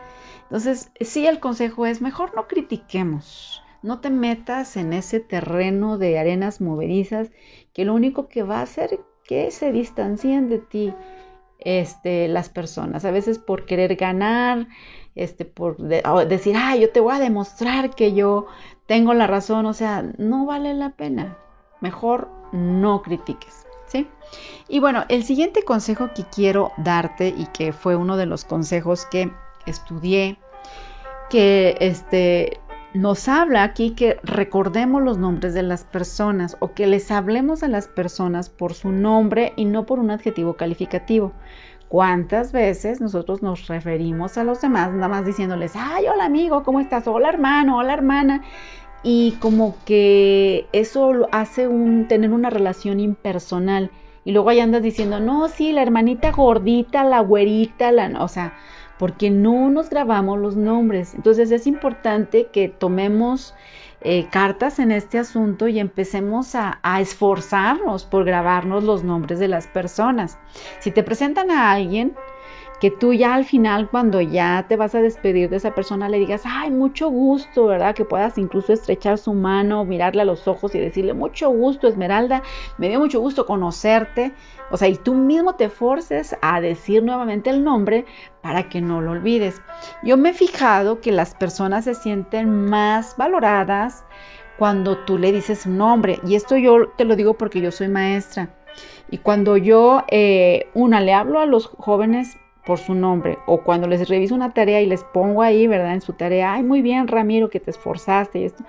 Entonces, 0.45 0.93
sí, 1.01 1.27
el 1.27 1.41
consejo 1.41 1.85
es 1.85 2.01
mejor 2.01 2.33
no 2.37 2.47
critiquemos, 2.47 3.61
no 3.83 4.01
te 4.01 4.11
metas 4.11 4.77
en 4.77 4.93
ese 4.93 5.19
terreno 5.19 5.99
de 5.99 6.19
arenas 6.19 6.61
movedizas 6.61 7.31
que 7.77 7.85
lo 7.85 7.93
único 7.93 8.27
que 8.29 8.43
va 8.43 8.61
a 8.61 8.63
hacer 8.63 9.01
que 9.23 9.51
se 9.51 9.71
distancien 9.71 10.49
de 10.49 10.61
ti 10.61 10.95
este, 11.59 12.27
las 12.27 12.49
personas. 12.49 13.05
A 13.05 13.11
veces 13.11 13.39
por 13.39 13.67
querer 13.67 13.97
ganar, 13.97 14.67
este, 15.15 15.45
por 15.45 15.77
decir, 15.77 16.57
ah, 16.57 16.75
yo 16.75 16.91
te 16.91 17.01
voy 17.01 17.15
a 17.15 17.19
demostrar 17.19 17.91
que 17.91 18.15
yo 18.15 18.47
tengo 18.87 19.13
la 19.13 19.27
razón, 19.27 19.67
o 19.67 19.75
sea, 19.75 20.11
no 20.17 20.47
vale 20.47 20.73
la 20.73 20.97
pena. 20.97 21.37
Mejor 21.83 22.31
no 22.51 23.03
critiques, 23.03 23.67
¿sí? 23.89 24.09
Y 24.69 24.81
bueno, 24.81 25.05
el 25.11 25.23
siguiente 25.23 25.63
consejo 25.63 26.09
que 26.15 26.25
quiero 26.35 26.73
darte 26.79 27.29
y 27.29 27.45
que 27.49 27.75
fue 27.75 27.95
uno 27.95 28.17
de 28.17 28.25
los 28.25 28.47
consejos 28.47 29.05
que 29.05 29.31
estudié, 29.67 30.39
que 31.29 31.77
este 31.79 32.59
nos 32.97 33.29
habla 33.29 33.63
aquí 33.63 33.91
que 33.91 34.19
recordemos 34.23 35.03
los 35.03 35.19
nombres 35.19 35.53
de 35.55 35.63
las 35.63 35.85
personas 35.85 36.57
o 36.61 36.73
que 36.73 36.87
les 36.87 37.11
hablemos 37.11 37.63
a 37.63 37.69
las 37.69 37.89
personas 37.89 38.49
por 38.49 38.75
su 38.75 38.91
nombre 38.91 39.53
y 39.57 39.67
no 39.67 39.85
por 39.85 39.99
un 39.99 40.11
adjetivo 40.11 40.55
calificativo. 40.55 41.33
¿Cuántas 41.89 42.53
veces 42.53 43.01
nosotros 43.01 43.43
nos 43.43 43.69
referimos 43.69 44.39
a 44.39 44.45
los 44.45 44.61
demás 44.61 44.93
nada 44.93 45.09
más 45.09 45.27
diciéndoles, 45.27 45.73
ay, 45.77 46.07
hola 46.09 46.25
amigo, 46.25 46.65
¿cómo 46.65 46.81
estás? 46.81 47.07
Hola 47.07 47.29
hermano, 47.29 47.79
hola 47.79 47.95
hermana. 47.95 48.43
Y 49.03 49.33
como 49.41 49.77
que 49.85 50.67
eso 50.73 51.29
hace 51.33 51.69
un, 51.69 52.09
tener 52.09 52.33
una 52.33 52.51
relación 52.51 52.99
impersonal. 52.99 53.91
Y 54.25 54.33
luego 54.33 54.49
ahí 54.49 54.59
andas 54.59 54.83
diciendo, 54.83 55.21
no, 55.21 55.49
sí, 55.49 55.71
la 55.71 55.83
hermanita 55.83 56.33
gordita, 56.33 57.05
la 57.05 57.21
güerita, 57.21 57.93
la... 57.93 58.25
O 58.25 58.27
sea, 58.27 58.55
porque 58.99 59.31
no 59.31 59.71
nos 59.71 59.91
grabamos 59.91 60.39
los 60.39 60.57
nombres. 60.57 61.15
Entonces 61.15 61.51
es 61.51 61.67
importante 61.67 62.49
que 62.53 62.69
tomemos 62.69 63.55
eh, 64.01 64.29
cartas 64.31 64.79
en 64.79 64.93
este 64.93 65.19
asunto 65.19 65.69
y 65.69 65.79
empecemos 65.79 66.55
a, 66.55 66.79
a, 66.83 67.01
esforzarnos 67.01 68.05
por 68.05 68.25
grabarnos 68.25 68.85
los 68.85 69.03
nombres 69.05 69.39
de 69.39 69.49
las 69.49 69.67
personas. 69.67 70.39
Si 70.81 70.91
te 70.91 71.03
presentan 71.03 71.51
a 71.51 71.73
alguien, 71.73 72.15
que 72.81 72.91
tú 72.91 73.15
ya 73.15 73.35
al 73.35 73.45
final, 73.45 73.89
cuando 73.89 74.21
ya 74.21 74.67
te 74.69 74.77
vas 74.77 74.95
a 74.95 75.01
despedir 75.01 75.49
de 75.49 75.57
esa 75.57 75.75
persona, 75.75 76.09
le 76.09 76.19
digas, 76.19 76.43
ay, 76.45 76.71
mucho 76.71 77.09
gusto, 77.09 77.67
¿verdad? 77.67 77.95
Que 77.95 78.05
puedas 78.05 78.37
incluso 78.37 78.73
estrechar 78.73 79.17
su 79.17 79.33
mano, 79.33 79.85
mirarle 79.85 80.23
a 80.23 80.27
los 80.27 80.47
ojos 80.47 80.75
y 80.75 80.79
decirle, 80.79 81.15
mucho 81.15 81.49
gusto, 81.49 81.89
Esmeralda, 81.89 82.43
me 82.77 82.89
dio 82.89 83.01
mucho 83.01 83.21
gusto 83.21 83.47
conocerte. 83.47 84.33
O 84.71 84.77
sea, 84.77 84.89
y 84.89 84.97
tú 84.97 85.15
mismo 85.15 85.55
te 85.55 85.71
forces 85.71 86.37
a 86.43 86.61
decir 86.61 87.03
nuevamente 87.03 87.49
el 87.51 87.65
nombre 87.65 88.05
para 88.43 88.69
que 88.69 88.81
no 88.83 89.01
lo 89.01 89.13
olvides. 89.13 89.63
Yo 90.03 90.17
me 90.19 90.31
he 90.31 90.35
fijado 90.35 91.01
que 91.01 91.13
las 91.13 91.35
personas 91.35 91.85
se 91.85 91.95
sienten 91.95 92.67
más 92.67 93.17
valoradas 93.17 94.05
cuando 94.59 94.99
tú 94.99 95.19
le 95.19 95.33
dices 95.33 95.65
un 95.65 95.79
nombre. 95.79 96.21
Y 96.27 96.35
esto 96.35 96.57
yo 96.57 96.89
te 96.97 97.05
lo 97.05 97.17
digo 97.17 97.35
porque 97.35 97.61
yo 97.61 97.71
soy 97.71 97.89
maestra. 97.89 98.51
Y 99.11 99.19
cuando 99.19 99.57
yo, 99.57 100.03
eh, 100.09 100.69
una, 100.75 101.01
le 101.01 101.15
hablo 101.15 101.39
a 101.39 101.47
los 101.47 101.69
jóvenes 101.69 102.37
por 102.67 102.79
su 102.79 102.95
nombre 102.95 103.39
o 103.47 103.63
cuando 103.63 103.87
les 103.87 104.09
reviso 104.09 104.35
una 104.35 104.53
tarea 104.53 104.83
y 104.83 104.87
les 104.87 105.05
pongo 105.05 105.41
ahí, 105.41 105.67
¿verdad? 105.67 105.95
En 105.95 106.03
su 106.03 106.13
tarea, 106.13 106.55
ay, 106.55 106.65
muy 106.65 106.83
bien, 106.83 107.09
Ramiro, 107.09 107.49
que 107.49 107.61
te 107.61 107.71
esforzaste 107.71 108.41
y 108.41 108.45
esto. 108.45 108.65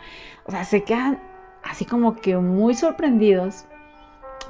O 0.45 0.51
sea, 0.51 0.63
se 0.63 0.83
quedan 0.83 1.19
así 1.63 1.83
como 1.83 2.15
que 2.15 2.37
muy 2.37 2.75
sorprendidos 2.75 3.65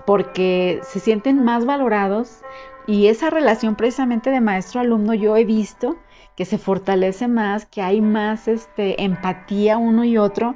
porque 0.06 0.82
se 0.84 1.00
sienten 1.00 1.44
más 1.44 1.66
valorados 1.66 2.42
y 2.86 3.08
esa 3.08 3.30
relación 3.30 3.76
precisamente 3.76 4.30
de 4.30 4.42
maestro-alumno 4.42 5.14
yo 5.14 5.36
he 5.36 5.46
visto 5.46 5.98
que 6.36 6.46
se 6.46 6.58
fortalece 6.58 7.28
más, 7.28 7.66
que 7.66 7.82
hay 7.82 8.00
más 8.00 8.48
este, 8.48 9.04
empatía 9.04 9.78
uno 9.78 10.04
y 10.04 10.18
otro 10.18 10.56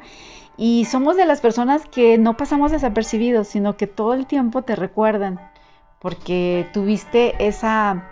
y 0.58 0.86
somos 0.86 1.16
de 1.16 1.26
las 1.26 1.42
personas 1.42 1.88
que 1.88 2.18
no 2.18 2.38
pasamos 2.38 2.72
desapercibidos, 2.72 3.48
sino 3.48 3.78
que 3.78 3.88
todo 3.88 4.14
el 4.14 4.28
tiempo 4.28 4.62
te 4.62 4.76
recuerdan 4.76 5.40
porque 6.00 6.68
tuviste 6.74 7.36
esa 7.46 8.12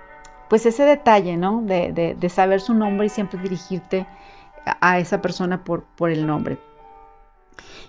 pues 0.49 0.65
ese 0.65 0.83
detalle, 0.83 1.37
¿no? 1.37 1.61
De, 1.61 2.17
saber 2.29 2.59
su 2.59 2.73
nombre 2.73 3.07
y 3.07 3.09
siempre 3.09 3.39
dirigirte 3.39 4.07
a, 4.65 4.99
esa 4.99 5.21
persona 5.21 5.63
por, 5.63 5.85
el 6.09 6.25
nombre. 6.25 6.57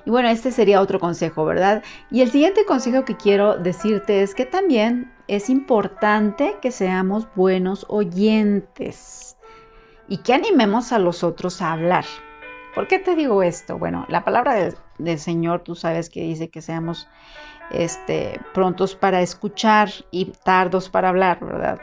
Y 0.04 0.10
bueno, 0.10 0.28
este 0.28 0.50
sería 0.50 0.80
otro 0.80 1.00
consejo, 1.00 1.44
¿verdad? 1.44 1.82
Y 2.10 2.22
el 2.22 2.30
siguiente 2.30 2.64
consejo 2.64 3.04
que 3.04 3.16
quiero 3.16 3.56
decirte 3.56 4.22
es 4.22 4.34
que 4.34 4.46
también 4.46 5.12
es 5.26 5.50
importante 5.50 6.56
que 6.60 6.70
seamos 6.70 7.26
buenos 7.34 7.86
oyentes 7.88 9.36
y 10.08 10.18
que 10.18 10.34
animemos 10.34 10.92
a 10.92 10.98
los 10.98 11.22
otros 11.22 11.62
a 11.62 11.72
hablar. 11.72 12.04
¿Por 12.74 12.88
qué 12.88 12.98
te 12.98 13.14
digo 13.14 13.42
esto? 13.42 13.78
Bueno, 13.78 14.06
la 14.08 14.24
palabra 14.24 14.54
del, 14.54 14.74
del 14.98 15.18
Señor, 15.18 15.60
tú 15.60 15.74
sabes 15.74 16.08
que 16.08 16.22
dice 16.22 16.50
que 16.50 16.62
seamos 16.62 17.08
este, 17.70 18.40
prontos 18.54 18.94
para 18.94 19.22
escuchar 19.22 19.90
y 20.10 20.26
tardos 20.44 20.88
para 20.88 21.08
hablar, 21.08 21.40
¿verdad? 21.40 21.80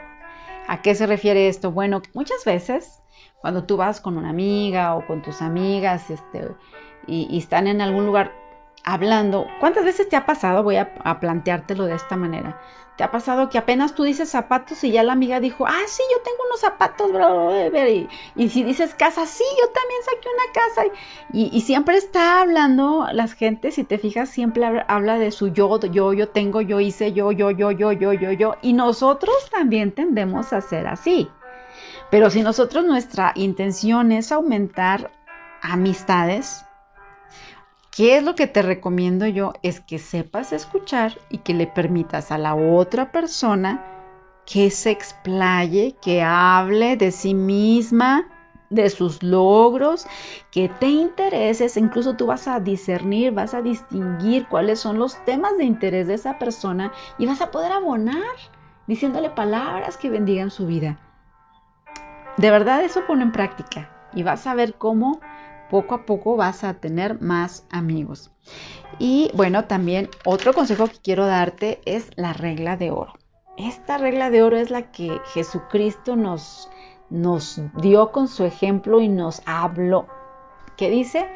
¿A 0.68 0.82
qué 0.82 0.94
se 0.94 1.06
refiere 1.06 1.48
esto? 1.48 1.72
Bueno, 1.72 2.02
muchas 2.12 2.44
veces 2.44 3.02
cuando 3.40 3.64
tú 3.64 3.78
vas 3.78 4.02
con 4.02 4.18
una 4.18 4.28
amiga 4.28 4.94
o 4.94 5.06
con 5.06 5.22
tus 5.22 5.40
amigas 5.40 6.10
este, 6.10 6.50
y, 7.06 7.38
están 7.38 7.66
en 7.66 7.80
algún 7.80 8.04
lugar 8.04 8.32
hablando, 8.84 9.46
¿cuántas 9.60 9.86
veces 9.86 10.10
te 10.10 10.16
ha 10.16 10.26
pasado? 10.26 10.62
Voy 10.62 10.76
a, 10.76 11.20
planteártelo 11.20 11.86
de 11.86 11.94
esta 11.94 12.16
manera. 12.16 12.60
¿Te 12.98 13.04
ha 13.04 13.12
pasado 13.12 13.48
que 13.48 13.58
apenas 13.58 13.94
tú 13.94 14.02
dices 14.02 14.28
zapatos 14.28 14.82
y 14.82 14.90
ya 14.90 15.04
la 15.04 15.12
amiga 15.12 15.38
dijo, 15.38 15.64
ah, 15.68 15.82
sí, 15.86 16.02
yo 16.10 16.20
tengo 16.24 16.38
unos 16.46 16.58
zapatos, 16.58 17.12
bro, 17.12 17.68
y, 17.72 18.08
y 18.34 18.48
si 18.48 18.64
dices 18.64 18.92
casa, 18.96 19.24
sí, 19.24 19.44
yo 19.60 19.68
también 19.68 20.02
saqué 20.04 20.28
una 20.28 20.52
casa. 20.52 20.82
Y, 21.32 21.60
siempre 21.60 21.96
está 21.96 22.40
hablando 22.40 23.06
las 23.12 23.34
gentes, 23.34 23.76
si 23.76 23.84
te 23.84 23.98
fijas, 23.98 24.30
siempre 24.30 24.84
habla 24.88 25.16
de 25.20 25.30
su 25.30 25.46
yo, 25.46 25.78
yo, 25.78 26.12
yo 26.12 26.28
tengo, 26.30 26.60
yo 26.60 26.80
hice, 26.80 27.12
yo, 27.12 27.30
yo, 27.30 27.52
yo, 27.52 27.70
yo, 27.70 27.92
yo, 27.92 28.14
yo, 28.14 28.32
yo. 28.32 28.56
Y 28.62 28.72
nosotros 28.72 29.48
también 29.48 29.92
tendemos 29.92 30.52
a 30.52 30.60
ser 30.60 30.88
así. 30.88 31.30
Pero 32.10 32.30
si 32.30 32.42
nosotros 32.42 32.84
nuestra 32.84 33.30
intención 33.36 34.10
es 34.10 34.32
aumentar 34.32 35.12
amistades, 35.62 36.64
¿Qué 37.98 38.16
es 38.16 38.22
lo 38.22 38.36
que 38.36 38.46
te 38.46 38.62
recomiendo 38.62 39.26
yo? 39.26 39.54
Es 39.64 39.80
que 39.80 39.98
sepas 39.98 40.52
escuchar 40.52 41.18
y 41.30 41.38
que 41.38 41.52
le 41.52 41.66
permitas 41.66 42.30
a 42.30 42.38
la 42.38 42.54
otra 42.54 43.10
persona 43.10 43.84
que 44.46 44.70
se 44.70 44.92
explaye, 44.92 45.96
que 46.00 46.22
hable 46.22 46.96
de 46.96 47.10
sí 47.10 47.34
misma, 47.34 48.28
de 48.70 48.88
sus 48.88 49.24
logros, 49.24 50.06
que 50.52 50.68
te 50.68 50.86
intereses, 50.86 51.76
incluso 51.76 52.14
tú 52.14 52.26
vas 52.26 52.46
a 52.46 52.60
discernir, 52.60 53.32
vas 53.32 53.52
a 53.52 53.62
distinguir 53.62 54.46
cuáles 54.46 54.78
son 54.78 55.00
los 55.00 55.16
temas 55.24 55.58
de 55.58 55.64
interés 55.64 56.06
de 56.06 56.14
esa 56.14 56.38
persona 56.38 56.92
y 57.18 57.26
vas 57.26 57.40
a 57.40 57.50
poder 57.50 57.72
abonar 57.72 58.22
diciéndole 58.86 59.30
palabras 59.30 59.96
que 59.96 60.08
bendigan 60.08 60.52
su 60.52 60.68
vida. 60.68 61.00
De 62.36 62.52
verdad 62.52 62.84
eso 62.84 63.04
pone 63.08 63.24
en 63.24 63.32
práctica 63.32 63.90
y 64.14 64.22
vas 64.22 64.46
a 64.46 64.54
ver 64.54 64.74
cómo 64.74 65.18
poco 65.70 65.94
a 65.94 66.06
poco 66.06 66.36
vas 66.36 66.64
a 66.64 66.74
tener 66.74 67.20
más 67.20 67.66
amigos. 67.70 68.30
Y 68.98 69.30
bueno, 69.34 69.64
también 69.66 70.08
otro 70.24 70.52
consejo 70.52 70.86
que 70.86 70.98
quiero 71.02 71.26
darte 71.26 71.80
es 71.84 72.10
la 72.16 72.32
regla 72.32 72.76
de 72.76 72.90
oro. 72.90 73.14
Esta 73.56 73.98
regla 73.98 74.30
de 74.30 74.42
oro 74.42 74.56
es 74.56 74.70
la 74.70 74.90
que 74.90 75.20
Jesucristo 75.34 76.16
nos, 76.16 76.70
nos 77.10 77.60
dio 77.80 78.12
con 78.12 78.28
su 78.28 78.44
ejemplo 78.44 79.00
y 79.00 79.08
nos 79.08 79.42
habló. 79.46 80.06
Que 80.76 80.90
dice, 80.90 81.28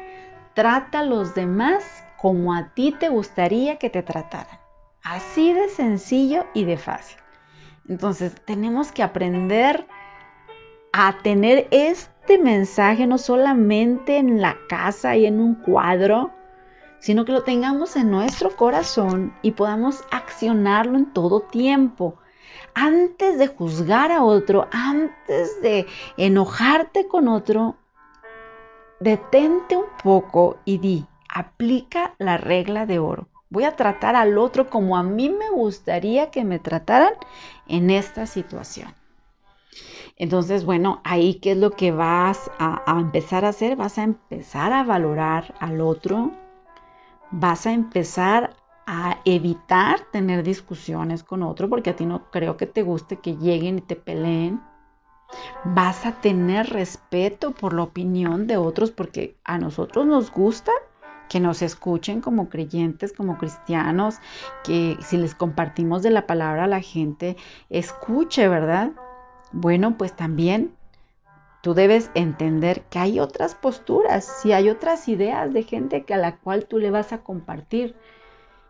trata 0.53 0.99
a 0.99 1.03
los 1.03 1.35
demás 1.35 1.83
como 2.17 2.53
a 2.53 2.73
ti 2.73 2.95
te 2.97 3.09
gustaría 3.09 3.77
que 3.77 3.89
te 3.89 4.03
trataran. 4.03 4.59
Así 5.03 5.51
de 5.51 5.67
sencillo 5.67 6.45
y 6.53 6.63
de 6.63 6.77
fácil. 6.77 7.17
Entonces 7.89 8.33
tenemos 8.45 8.93
que 8.93 9.03
aprender 9.03 9.85
a 10.93 11.17
tener 11.23 11.67
este 11.71 12.12
mensaje 12.41 13.05
no 13.07 13.17
solamente 13.17 14.17
en 14.17 14.41
la 14.41 14.57
casa 14.67 15.15
y 15.15 15.25
en 15.25 15.39
un 15.39 15.55
cuadro, 15.55 16.31
sino 16.99 17.25
que 17.25 17.33
lo 17.33 17.43
tengamos 17.43 17.95
en 17.95 18.09
nuestro 18.09 18.55
corazón 18.55 19.33
y 19.41 19.51
podamos 19.51 20.03
accionarlo 20.09 20.97
en 20.97 21.13
todo 21.13 21.41
tiempo. 21.41 22.17
Antes 22.73 23.37
de 23.37 23.47
juzgar 23.47 24.11
a 24.11 24.23
otro, 24.23 24.67
antes 24.71 25.61
de 25.61 25.85
enojarte 26.17 27.07
con 27.07 27.27
otro, 27.27 27.75
detente 28.99 29.75
un 29.75 29.85
poco 30.01 30.57
y 30.65 30.77
di, 30.77 31.05
aplica 31.27 32.15
la 32.17 32.37
regla 32.37 32.85
de 32.85 32.99
oro. 32.99 33.27
Voy 33.49 33.65
a 33.65 33.75
tratar 33.75 34.15
al 34.15 34.37
otro 34.37 34.69
como 34.69 34.97
a 34.97 35.03
mí 35.03 35.29
me 35.29 35.49
gustaría 35.51 36.31
que 36.31 36.43
me 36.43 36.57
trataran 36.57 37.13
en 37.67 37.89
esta 37.89 38.25
situación. 38.25 38.95
Entonces, 40.15 40.65
bueno, 40.65 41.01
ahí 41.03 41.35
qué 41.35 41.51
es 41.51 41.57
lo 41.57 41.71
que 41.71 41.91
vas 41.91 42.51
a, 42.59 42.83
a, 42.85 42.99
empezar 42.99 43.45
a 43.45 43.49
hacer? 43.49 43.75
Vas 43.75 43.97
a 43.97 44.03
empezar 44.03 44.71
a 44.71 44.83
valorar 44.83 45.55
al 45.59 45.81
otro, 45.81 46.31
vas 47.31 47.65
a 47.65 47.73
empezar 47.73 48.55
a 48.85 49.19
evitar 49.25 50.01
tener 50.11 50.43
discusiones 50.43 51.23
con 51.23 51.43
otro, 51.43 51.69
porque 51.69 51.91
a 51.91 51.95
ti 51.95 52.05
no 52.05 52.29
creo 52.31 52.57
que 52.57 52.67
te 52.67 52.83
guste 52.83 53.17
que 53.17 53.37
lleguen 53.37 53.79
y 53.79 53.81
te 53.81 53.95
peleen. 53.95 54.61
Vas 55.63 56.05
a 56.05 56.21
tener 56.21 56.69
respeto 56.69 57.51
por 57.51 57.73
la 57.73 57.83
opinión 57.83 58.45
de 58.45 58.57
otros, 58.57 58.91
porque 58.91 59.35
a 59.43 59.57
nosotros 59.57 60.05
nos 60.05 60.31
gusta 60.31 60.71
que 61.29 61.39
nos 61.39 61.61
escuchen 61.61 62.21
como 62.21 62.49
creyentes, 62.49 63.13
como 63.13 63.37
cristianos, 63.37 64.19
que 64.63 64.97
si 65.01 65.17
les 65.17 65.33
compartimos 65.33 66.03
de 66.03 66.11
la 66.11 66.27
palabra 66.27 66.65
a 66.65 66.67
la 66.67 66.81
gente, 66.81 67.37
escuche, 67.69 68.47
¿verdad? 68.47 68.91
Bueno, 69.53 69.97
pues 69.97 70.15
también 70.15 70.75
tú 71.61 71.75
debes 71.75 72.09
entender 72.15 72.81
que 72.89 72.99
hay 72.99 73.19
otras 73.19 73.55
posturas, 73.55 74.25
si 74.41 74.51
hay 74.51 74.69
otras 74.69 75.07
ideas 75.07 75.53
de 75.53 75.63
gente 75.63 76.03
que 76.03 76.15
a 76.15 76.17
la 76.17 76.37
cual 76.37 76.65
tú 76.65 76.79
le 76.79 76.91
vas 76.91 77.13
a 77.13 77.19
compartir. 77.19 77.95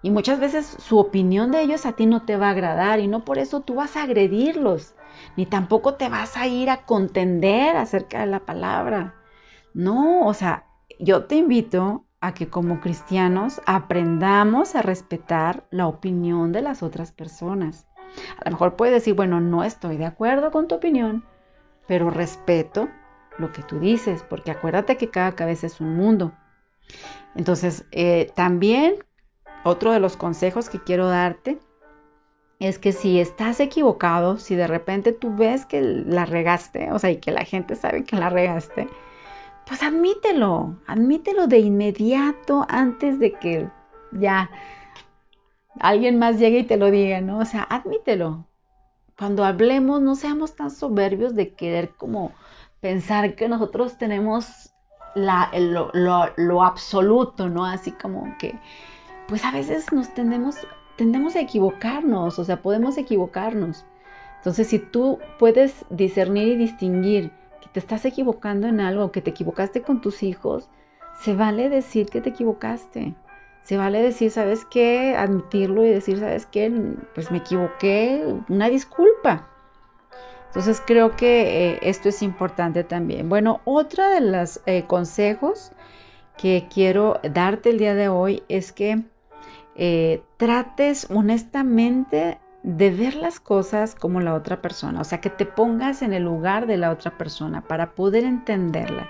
Y 0.02 0.12
muchas 0.12 0.42
veces 0.42 0.66
su 0.68 1.00
opinión 1.00 1.52
de 1.52 1.62
ellos 1.62 1.86
a 1.86 1.94
ti 1.94 2.06
no 2.06 2.26
te 2.26 2.36
va 2.36 2.48
a 2.48 2.52
agradar 2.52 3.00
y 3.00 3.08
no 3.08 3.24
por 3.24 3.38
eso 3.38 3.62
tú 3.62 3.76
vas 3.76 3.96
a 3.96 4.04
agredirlos, 4.04 4.94
ni 5.38 5.46
tampoco 5.46 5.96
te 5.96 6.10
vas 6.10 6.36
a 6.36 6.48
ir 6.48 6.70
a 6.70 6.86
contender 6.86 7.78
acerca 7.78 8.20
de 8.20 8.28
la 8.28 8.42
palabra. 8.42 9.16
No, 9.74 10.28
o 10.28 10.34
sea, 10.34 10.66
yo 11.00 11.24
te 11.26 11.36
invito 11.36 12.06
a 12.20 12.34
que 12.34 12.50
como 12.50 12.82
cristianos 12.82 13.62
aprendamos 13.66 14.76
a 14.76 14.82
respetar 14.82 15.66
la 15.72 15.88
opinión 15.88 16.52
de 16.52 16.62
las 16.62 16.84
otras 16.84 17.14
personas. 17.14 17.88
A 18.38 18.46
lo 18.46 18.52
mejor 18.52 18.76
puedes 18.76 18.94
decir, 18.94 19.14
bueno, 19.14 19.40
no 19.40 19.64
estoy 19.64 19.98
de 19.98 20.06
acuerdo 20.06 20.52
con 20.52 20.68
tu 20.68 20.76
opinión, 20.76 21.24
pero 21.88 22.10
respeto 22.10 22.90
lo 23.38 23.52
que 23.52 23.64
tú 23.64 23.80
dices, 23.80 24.24
porque 24.30 24.52
acuérdate 24.52 24.98
que 24.98 25.10
cada 25.10 25.34
cabeza 25.34 25.68
es 25.68 25.82
un 25.82 25.96
mundo. 25.96 26.34
Entonces, 27.36 27.86
eh, 27.92 28.32
también 28.36 28.96
otro 29.64 29.92
de 29.92 30.00
los 30.00 30.18
consejos 30.18 30.70
que 30.70 30.80
quiero 30.80 31.08
darte 31.08 31.58
es 32.60 32.80
que 32.80 32.92
si 32.92 33.20
estás 33.20 33.60
equivocado, 33.60 34.38
si 34.38 34.56
de 34.56 34.68
repente 34.68 35.12
tú 35.12 35.36
ves 35.36 35.66
que 35.66 35.82
la 35.82 36.26
regaste, 36.26 36.92
o 36.92 37.00
sea, 37.00 37.12
y 37.12 37.18
que 37.18 37.32
la 37.32 37.44
gente 37.44 37.76
sabe 37.76 38.04
que 38.04 38.16
la 38.16 38.30
regaste, 38.30 38.88
pues 39.66 39.82
admítelo, 39.82 40.78
admítelo 40.88 41.48
de 41.48 41.60
inmediato 41.60 42.66
antes 42.70 43.20
de 43.20 43.34
que 43.34 43.70
ya 44.12 44.50
alguien 45.80 46.20
más 46.20 46.40
llegue 46.40 46.60
y 46.60 46.64
te 46.64 46.78
lo 46.78 46.92
diga, 46.92 47.22
¿no? 47.22 47.40
O 47.40 47.46
sea, 47.46 47.64
admítelo, 47.64 48.46
cuando 49.18 49.44
hablemos 49.46 50.02
no 50.02 50.16
seamos 50.16 50.56
tan 50.56 50.72
soberbios 50.72 51.36
de 51.36 51.54
querer 51.54 51.90
como 51.92 52.32
pensar 52.82 53.36
que 53.36 53.48
nosotros 53.48 53.98
tenemos 53.98 54.74
lo, 55.16 56.64
absoluto, 56.64 57.50
¿no? 57.50 57.66
Así 57.66 57.92
como 57.92 58.36
que, 58.40 58.60
pues 59.28 59.46
a 59.46 59.52
veces 59.52 59.92
nos 59.92 60.14
tendemos, 60.14 60.58
tendemos 60.98 61.36
a 61.36 61.42
equivocarnos, 61.42 62.40
o 62.40 62.44
sea, 62.44 62.62
podemos 62.62 62.98
equivocarnos. 62.98 63.86
Entonces, 64.38 64.68
si 64.68 64.80
tú 64.80 65.20
puedes 65.40 65.86
discernir 65.90 66.50
y 66.50 66.58
distinguir 66.58 67.32
que 67.62 67.70
te 67.70 67.80
estás 67.80 68.04
equivocando 68.06 68.68
en 68.68 68.82
algo, 68.82 69.12
que 69.12 69.22
te 69.22 69.30
equivocaste 69.30 69.82
con 69.82 70.02
tus 70.02 70.24
hijos, 70.24 70.70
se 71.22 71.34
vale 71.34 71.70
decir 71.70 72.08
que 72.08 72.20
te 72.20 72.30
equivocaste. 72.30 73.16
Se 73.64 73.78
vale 73.78 74.02
decir, 74.02 74.30
¿sabes 74.30 74.66
qué? 74.66 75.16
Admitirlo 75.16 75.86
y 75.86 75.90
decir, 75.90 76.20
¿sabes 76.20 76.46
qué? 76.46 76.72
Pues 77.16 77.32
me 77.32 77.38
equivoqué, 77.38 78.26
una 78.50 78.70
disculpa. 78.70 79.48
Entonces 80.48 80.84
creo 80.86 81.16
que 81.16 81.72
eh, 81.72 81.80
esto 81.82 82.10
es 82.10 82.22
importante 82.22 82.84
también. 82.84 83.30
Bueno, 83.30 83.62
otra 83.64 84.10
de 84.10 84.22
los 84.22 84.62
eh, 84.66 84.84
consejos 84.86 85.72
que 86.38 86.68
quiero 86.72 87.20
darte 87.24 87.70
el 87.70 87.80
día 87.80 87.96
de 87.96 88.10
hoy 88.10 88.44
es 88.50 88.72
que 88.72 89.04
eh, 89.76 90.22
trates 90.38 91.08
honestamente 91.10 92.40
de 92.62 92.92
ver 92.92 93.16
las 93.16 93.40
cosas 93.40 93.96
como 93.96 94.22
la 94.22 94.36
otra 94.36 94.62
persona, 94.62 95.02
o 95.02 95.04
sea, 95.04 95.20
que 95.20 95.30
te 95.30 95.46
pongas 95.46 96.02
en 96.02 96.14
el 96.14 96.24
lugar 96.24 96.68
de 96.68 96.78
la 96.78 96.92
otra 96.92 97.18
persona 97.18 97.62
para 97.62 97.96
poder 97.96 98.24
entenderla. 98.24 99.10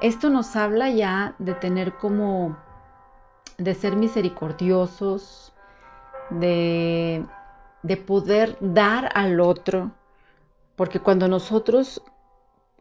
Esto 0.00 0.30
nos 0.30 0.56
habla 0.56 0.90
ya 0.90 1.34
de 1.38 1.54
tener 1.54 1.94
como 1.94 2.56
de 3.62 3.74
ser 3.74 3.96
misericordiosos, 3.96 5.52
de, 6.30 7.24
de 7.82 7.96
poder 7.96 8.56
dar 8.60 9.10
al 9.14 9.40
otro, 9.40 9.92
porque 10.76 11.00
cuando 11.00 11.28
nosotros 11.28 12.02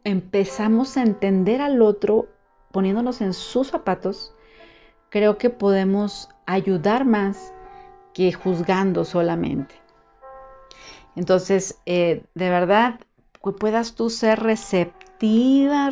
empezamos 0.04 0.98
a 0.98 1.04
entender 1.04 1.62
al 1.62 1.82
otro 1.82 2.28
poniéndonos 2.72 3.22
en 3.22 3.34
sus 3.34 3.68
zapatos, 3.68 4.34
creo 5.10 5.38
que 5.38 5.50
podemos 5.50 6.30
ayudar 6.46 7.06
más 7.06 7.54
que 8.14 8.34
juzgando 8.34 9.06
solamente. 9.06 9.76
Entonces, 11.16 11.78
eh, 11.86 12.24
de 12.34 12.50
verdad, 12.50 13.00
puedas 13.60 13.96
tú 13.96 14.10
ser 14.10 14.40
receptiva, 14.40 15.90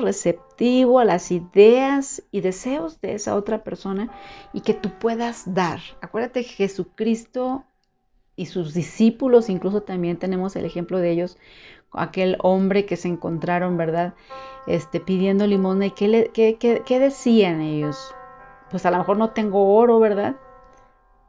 a 0.99 1.05
las 1.05 1.31
ideas 1.31 2.23
y 2.31 2.41
deseos 2.41 2.99
de 2.99 3.13
esa 3.13 3.35
otra 3.35 3.63
persona 3.63 4.09
y 4.51 4.61
que 4.61 4.73
tú 4.73 4.89
puedas 4.99 5.53
dar. 5.53 5.79
Acuérdate 6.01 6.43
que 6.43 6.49
Jesucristo 6.49 7.63
y 8.35 8.47
sus 8.47 8.73
discípulos, 8.73 9.49
incluso 9.49 9.83
también 9.83 10.17
tenemos 10.17 10.55
el 10.55 10.65
ejemplo 10.65 10.99
de 10.99 11.11
ellos, 11.11 11.37
aquel 11.91 12.37
hombre 12.41 12.85
que 12.85 12.97
se 12.97 13.07
encontraron, 13.07 13.77
¿verdad? 13.77 14.13
Este, 14.67 14.99
pidiendo 14.99 15.47
limosna 15.47 15.87
y 15.87 15.91
¿qué, 15.91 16.29
qué 16.85 16.99
decían 16.99 17.61
ellos? 17.61 18.13
Pues 18.69 18.85
a 18.85 18.91
lo 18.91 18.97
mejor 18.97 19.17
no 19.17 19.29
tengo 19.31 19.75
oro, 19.75 19.99
¿verdad? 19.99 20.35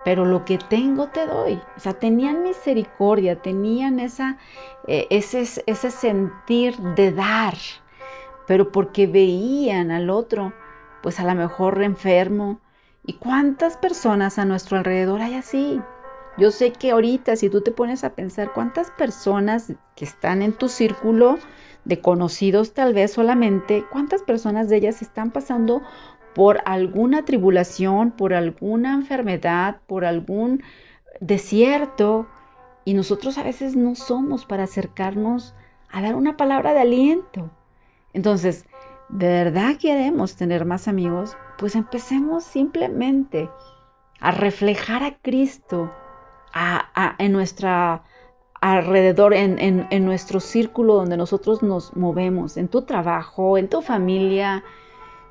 pero 0.05 0.25
lo 0.25 0.45
que 0.45 0.59
tengo 0.59 1.09
te 1.09 1.27
doy. 1.27 1.61
O 1.77 1.81
sea, 1.81 1.95
tenían 1.95 2.43
misericordia, 2.43 3.40
tenían 3.43 4.01
esa, 4.01 4.38
eh, 4.87 5.07
ese, 5.11 5.43
ese 5.66 5.90
sentir 5.90 6.77
de 6.79 7.12
dar, 7.12 7.55
pero 8.50 8.72
porque 8.72 9.06
veían 9.06 9.92
al 9.92 10.10
otro, 10.10 10.52
pues 11.04 11.20
a 11.20 11.24
lo 11.24 11.36
mejor 11.36 11.80
enfermo. 11.84 12.58
¿Y 13.06 13.12
cuántas 13.12 13.76
personas 13.76 14.40
a 14.40 14.44
nuestro 14.44 14.76
alrededor 14.76 15.20
hay 15.20 15.34
así? 15.34 15.80
Yo 16.36 16.50
sé 16.50 16.72
que 16.72 16.90
ahorita, 16.90 17.36
si 17.36 17.48
tú 17.48 17.60
te 17.60 17.70
pones 17.70 18.02
a 18.02 18.16
pensar 18.16 18.52
cuántas 18.52 18.90
personas 18.90 19.72
que 19.94 20.04
están 20.04 20.42
en 20.42 20.52
tu 20.52 20.68
círculo 20.68 21.38
de 21.84 22.00
conocidos 22.00 22.74
tal 22.74 22.92
vez 22.92 23.12
solamente, 23.12 23.84
cuántas 23.88 24.24
personas 24.24 24.68
de 24.68 24.78
ellas 24.78 25.00
están 25.00 25.30
pasando 25.30 25.80
por 26.34 26.60
alguna 26.64 27.24
tribulación, 27.24 28.10
por 28.10 28.34
alguna 28.34 28.94
enfermedad, 28.94 29.76
por 29.86 30.04
algún 30.04 30.64
desierto, 31.20 32.26
y 32.84 32.94
nosotros 32.94 33.38
a 33.38 33.44
veces 33.44 33.76
no 33.76 33.94
somos 33.94 34.44
para 34.44 34.64
acercarnos 34.64 35.54
a 35.88 36.02
dar 36.02 36.16
una 36.16 36.36
palabra 36.36 36.74
de 36.74 36.80
aliento. 36.80 37.52
Entonces, 38.12 38.66
¿de 39.09 39.27
verdad 39.27 39.77
queremos 39.77 40.37
tener 40.37 40.64
más 40.64 40.88
amigos? 40.88 41.37
Pues 41.59 41.75
empecemos 41.75 42.44
simplemente 42.44 43.51
a 44.20 44.31
reflejar 44.31 45.03
a 45.03 45.16
Cristo 45.18 45.92
en 47.18 47.33
nuestra 47.33 48.03
alrededor, 48.61 49.33
en, 49.35 50.05
nuestro 50.05 50.40
círculo 50.40 50.94
donde 50.94 51.16
nosotros 51.16 51.62
nos 51.62 51.96
movemos, 51.96 52.57
en 52.57 52.68
tu 52.68 52.83
trabajo, 52.83 53.57
en 53.57 53.68
tu 53.68 53.81
familia, 53.83 54.62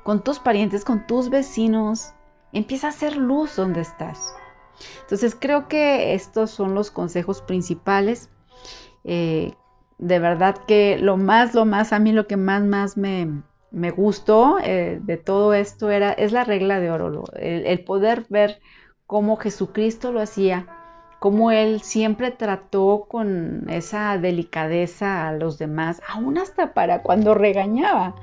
con 0.02 0.22
tus 0.22 0.38
parientes, 0.38 0.84
con 0.84 1.06
tus 1.06 1.30
vecinos. 1.30 2.12
Empieza 2.52 2.88
a 2.88 2.90
hacer 2.90 3.16
luz 3.16 3.54
donde 3.54 3.80
estás. 3.80 4.34
Entonces 5.02 5.36
creo 5.38 5.68
que 5.68 6.14
estos 6.14 6.50
son 6.50 6.74
los 6.74 6.90
consejos 6.90 7.42
principales. 7.42 8.30
Eh, 9.04 9.54
de 10.00 10.18
verdad 10.18 10.56
que 10.66 10.96
lo 10.98 11.18
más, 11.18 11.54
lo 11.54 11.66
más, 11.66 11.92
a 11.92 11.98
mí 11.98 12.12
lo 12.12 12.26
que 12.26 12.38
más, 12.38 12.64
más 12.64 12.96
me, 12.96 13.42
me 13.70 13.90
gustó 13.90 14.56
eh, 14.58 14.98
de 15.02 15.18
todo 15.18 15.52
esto 15.52 15.90
era, 15.90 16.12
es 16.12 16.32
la 16.32 16.42
regla 16.42 16.80
de 16.80 16.90
oro, 16.90 17.24
el, 17.36 17.84
poder 17.84 18.24
ver 18.30 18.60
cómo 19.06 19.36
Jesucristo 19.36 20.10
lo 20.10 20.22
hacía, 20.22 20.66
cómo 21.18 21.50
Él 21.50 21.82
siempre 21.82 22.30
trató 22.30 23.06
con 23.08 23.68
esa 23.68 24.16
delicadeza 24.16 25.28
a 25.28 25.32
los 25.32 25.58
demás, 25.58 26.00
aún 26.08 26.38
hasta 26.38 26.72
para 26.72 27.02
cuando 27.02 27.34
regañaba. 27.34 28.14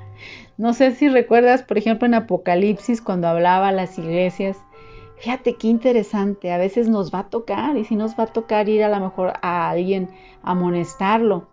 No 0.56 0.74
sé 0.74 0.96
si 0.96 1.08
recuerdas, 1.08 1.62
por 1.62 1.78
ejemplo, 1.78 2.06
en 2.06 2.14
Apocalipsis, 2.14 3.00
cuando 3.00 3.28
hablaba 3.28 3.68
a 3.68 3.72
las 3.72 3.96
iglesias, 3.98 4.56
fíjate 5.18 5.54
qué 5.54 5.68
interesante, 5.68 6.50
a 6.50 6.58
veces 6.58 6.88
nos 6.88 7.14
va 7.14 7.20
a 7.20 7.30
tocar, 7.30 7.76
y 7.76 7.84
si 7.84 7.94
nos 7.94 8.18
va 8.18 8.24
a 8.24 8.32
tocar 8.32 8.68
ir 8.68 8.82
a 8.82 8.88
lo 8.88 8.98
mejor 8.98 9.34
a 9.42 9.70
alguien 9.70 10.10
a 10.42 10.50
amonestarlo, 10.50 11.46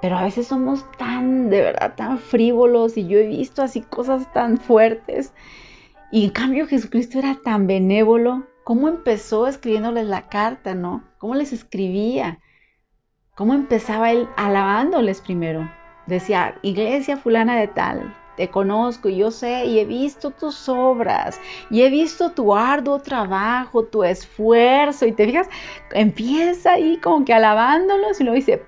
pero 0.00 0.16
a 0.16 0.24
veces 0.24 0.46
somos 0.46 0.90
tan, 0.92 1.50
de 1.50 1.62
verdad, 1.62 1.94
tan 1.94 2.18
frívolos 2.18 2.96
y 2.96 3.06
yo 3.06 3.18
he 3.18 3.26
visto 3.26 3.62
así 3.62 3.82
cosas 3.82 4.32
tan 4.32 4.58
fuertes. 4.58 5.32
Y 6.10 6.24
en 6.24 6.30
cambio 6.30 6.66
Jesucristo 6.66 7.18
era 7.18 7.36
tan 7.42 7.66
benévolo. 7.66 8.46
¿Cómo 8.64 8.88
empezó 8.88 9.46
escribiéndoles 9.46 10.06
la 10.06 10.28
carta, 10.28 10.74
no? 10.74 11.04
¿Cómo 11.18 11.34
les 11.34 11.52
escribía? 11.52 12.40
¿Cómo 13.34 13.54
empezaba 13.54 14.10
él 14.10 14.28
alabándoles 14.36 15.20
primero? 15.20 15.70
Decía, 16.06 16.58
iglesia 16.62 17.16
fulana 17.16 17.58
de 17.58 17.68
tal, 17.68 18.14
te 18.36 18.48
conozco 18.48 19.08
y 19.08 19.18
yo 19.18 19.30
sé 19.30 19.66
y 19.66 19.78
he 19.78 19.84
visto 19.84 20.30
tus 20.30 20.68
obras 20.68 21.40
y 21.70 21.82
he 21.82 21.90
visto 21.90 22.32
tu 22.32 22.54
arduo 22.54 23.00
trabajo, 23.00 23.84
tu 23.84 24.02
esfuerzo 24.02 25.06
y 25.06 25.12
te 25.12 25.26
fijas, 25.26 25.48
empieza 25.92 26.72
ahí 26.72 26.96
como 26.96 27.24
que 27.24 27.34
alabándolos 27.34 28.20
y 28.20 28.24
luego 28.24 28.36
dice, 28.36 28.62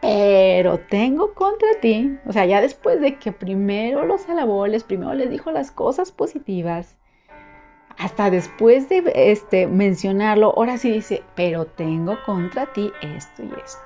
pero 0.00 0.78
tengo 0.78 1.34
contra 1.34 1.68
ti, 1.80 2.18
o 2.26 2.32
sea, 2.32 2.46
ya 2.46 2.60
después 2.60 3.00
de 3.00 3.18
que 3.18 3.32
primero 3.32 4.06
los 4.06 4.28
alabó, 4.28 4.66
les 4.66 4.84
primero 4.84 5.12
les 5.14 5.30
dijo 5.30 5.50
las 5.50 5.70
cosas 5.70 6.10
positivas, 6.10 6.96
hasta 7.98 8.30
después 8.30 8.88
de 8.88 9.02
este, 9.14 9.66
mencionarlo, 9.66 10.54
ahora 10.56 10.78
sí 10.78 10.90
dice, 10.90 11.22
pero 11.34 11.66
tengo 11.66 12.16
contra 12.24 12.72
ti 12.72 12.90
esto 13.02 13.42
y 13.42 13.52
esto. 13.62 13.82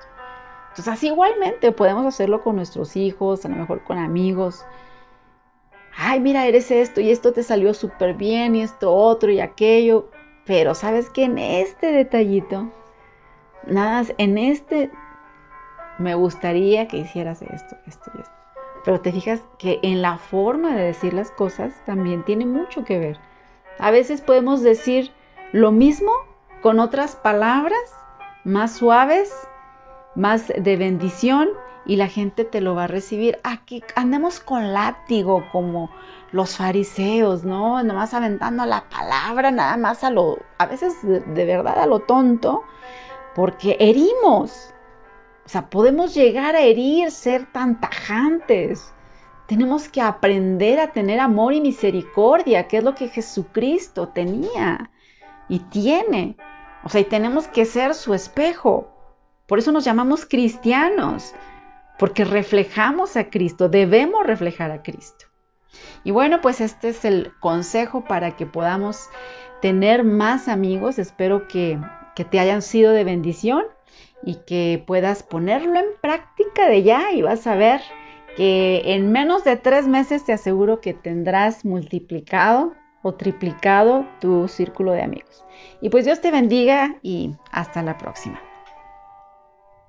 Entonces, 0.69 0.93
así 0.93 1.07
igualmente 1.07 1.71
podemos 1.73 2.05
hacerlo 2.05 2.41
con 2.41 2.55
nuestros 2.55 2.95
hijos, 2.95 3.45
a 3.45 3.49
lo 3.49 3.57
mejor 3.57 3.83
con 3.83 3.97
amigos. 3.97 4.65
Ay, 5.97 6.19
mira, 6.19 6.47
eres 6.47 6.71
esto 6.71 7.01
y 7.01 7.11
esto 7.11 7.33
te 7.33 7.43
salió 7.43 7.73
súper 7.73 8.13
bien 8.13 8.55
y 8.55 8.61
esto 8.61 8.93
otro 8.93 9.31
y 9.31 9.39
aquello. 9.39 10.09
Pero 10.45 10.75
sabes 10.75 11.09
que 11.09 11.23
en 11.23 11.37
este 11.37 11.91
detallito, 11.93 12.69
nada, 13.65 14.03
en 14.17 14.37
este 14.37 14.91
me 15.97 16.15
gustaría 16.15 16.87
que 16.87 16.97
hicieras 16.97 17.41
esto, 17.41 17.75
esto 17.85 18.11
y 18.15 18.21
esto. 18.21 18.33
Pero 18.83 19.01
te 19.01 19.11
fijas 19.11 19.41
que 19.57 19.79
en 19.81 20.01
la 20.01 20.17
forma 20.17 20.75
de 20.75 20.83
decir 20.83 21.13
las 21.13 21.31
cosas 21.31 21.73
también 21.85 22.23
tiene 22.23 22.45
mucho 22.45 22.83
que 22.83 22.99
ver. 22.99 23.19
A 23.79 23.91
veces 23.91 24.21
podemos 24.21 24.61
decir 24.61 25.11
lo 25.51 25.71
mismo 25.71 26.11
con 26.61 26.79
otras 26.79 27.15
palabras 27.15 27.79
más 28.43 28.73
suaves, 28.73 29.33
más 30.15 30.47
de 30.47 30.77
bendición 30.77 31.49
y 31.85 31.95
la 31.97 32.07
gente 32.07 32.45
te 32.45 32.61
lo 32.61 32.75
va 32.75 32.85
a 32.85 32.87
recibir. 32.87 33.39
Aquí 33.43 33.83
andamos 33.95 34.39
con 34.39 34.73
látigo 34.73 35.43
como 35.51 35.89
los 36.31 36.57
fariseos, 36.57 37.43
¿no? 37.43 37.81
Nomás 37.83 38.13
aventando 38.13 38.65
la 38.65 38.85
palabra, 38.89 39.51
nada 39.51 39.77
más 39.77 40.03
a 40.03 40.09
lo, 40.09 40.37
a 40.57 40.65
veces 40.65 40.95
de 41.03 41.45
verdad 41.45 41.79
a 41.79 41.85
lo 41.85 41.99
tonto, 41.99 42.63
porque 43.35 43.77
herimos, 43.79 44.73
o 45.45 45.49
sea, 45.49 45.69
podemos 45.69 46.15
llegar 46.15 46.55
a 46.55 46.61
herir, 46.61 47.11
ser 47.11 47.45
tan 47.51 47.79
tajantes. 47.79 48.91
Tenemos 49.47 49.87
que 49.87 50.01
aprender 50.01 50.79
a 50.79 50.91
tener 50.91 51.19
amor 51.19 51.53
y 51.53 51.61
misericordia, 51.61 52.67
que 52.67 52.77
es 52.77 52.83
lo 52.83 52.95
que 52.95 53.09
Jesucristo 53.09 54.07
tenía 54.07 54.89
y 55.47 55.59
tiene. 55.59 56.35
O 56.83 56.89
sea, 56.89 57.01
y 57.01 57.05
tenemos 57.05 57.47
que 57.47 57.65
ser 57.65 57.93
su 57.93 58.15
espejo. 58.15 58.91
Por 59.45 59.59
eso 59.59 59.71
nos 59.71 59.85
llamamos 59.85 60.25
cristianos, 60.25 61.35
porque 61.99 62.25
reflejamos 62.25 63.15
a 63.15 63.29
Cristo, 63.29 63.69
debemos 63.69 64.25
reflejar 64.25 64.71
a 64.71 64.81
Cristo. 64.81 65.27
Y 66.03 66.09
bueno, 66.09 66.41
pues 66.41 66.59
este 66.59 66.89
es 66.89 67.05
el 67.05 67.33
consejo 67.39 68.05
para 68.05 68.35
que 68.35 68.47
podamos 68.47 69.09
tener 69.61 70.03
más 70.03 70.47
amigos. 70.47 70.97
Espero 70.97 71.47
que, 71.47 71.79
que 72.15 72.25
te 72.25 72.39
hayan 72.39 72.63
sido 72.63 72.93
de 72.93 73.03
bendición 73.03 73.63
y 74.25 74.35
que 74.45 74.83
puedas 74.85 75.23
ponerlo 75.23 75.79
en 75.79 75.85
práctica 76.01 76.67
de 76.67 76.83
ya 76.83 77.11
y 77.11 77.21
vas 77.21 77.45
a 77.47 77.55
ver 77.55 77.81
que 78.35 78.81
en 78.85 79.11
menos 79.11 79.43
de 79.43 79.55
tres 79.55 79.87
meses 79.87 80.25
te 80.25 80.33
aseguro 80.33 80.81
que 80.81 80.93
tendrás 80.93 81.63
multiplicado 81.63 82.73
o 83.01 83.13
triplicado 83.13 84.05
tu 84.19 84.47
círculo 84.47 84.91
de 84.91 85.03
amigos. 85.03 85.45
Y 85.79 85.89
pues 85.89 86.05
Dios 86.05 86.21
te 86.21 86.31
bendiga 86.31 86.95
y 87.01 87.35
hasta 87.51 87.83
la 87.83 87.97
próxima. 87.97 88.41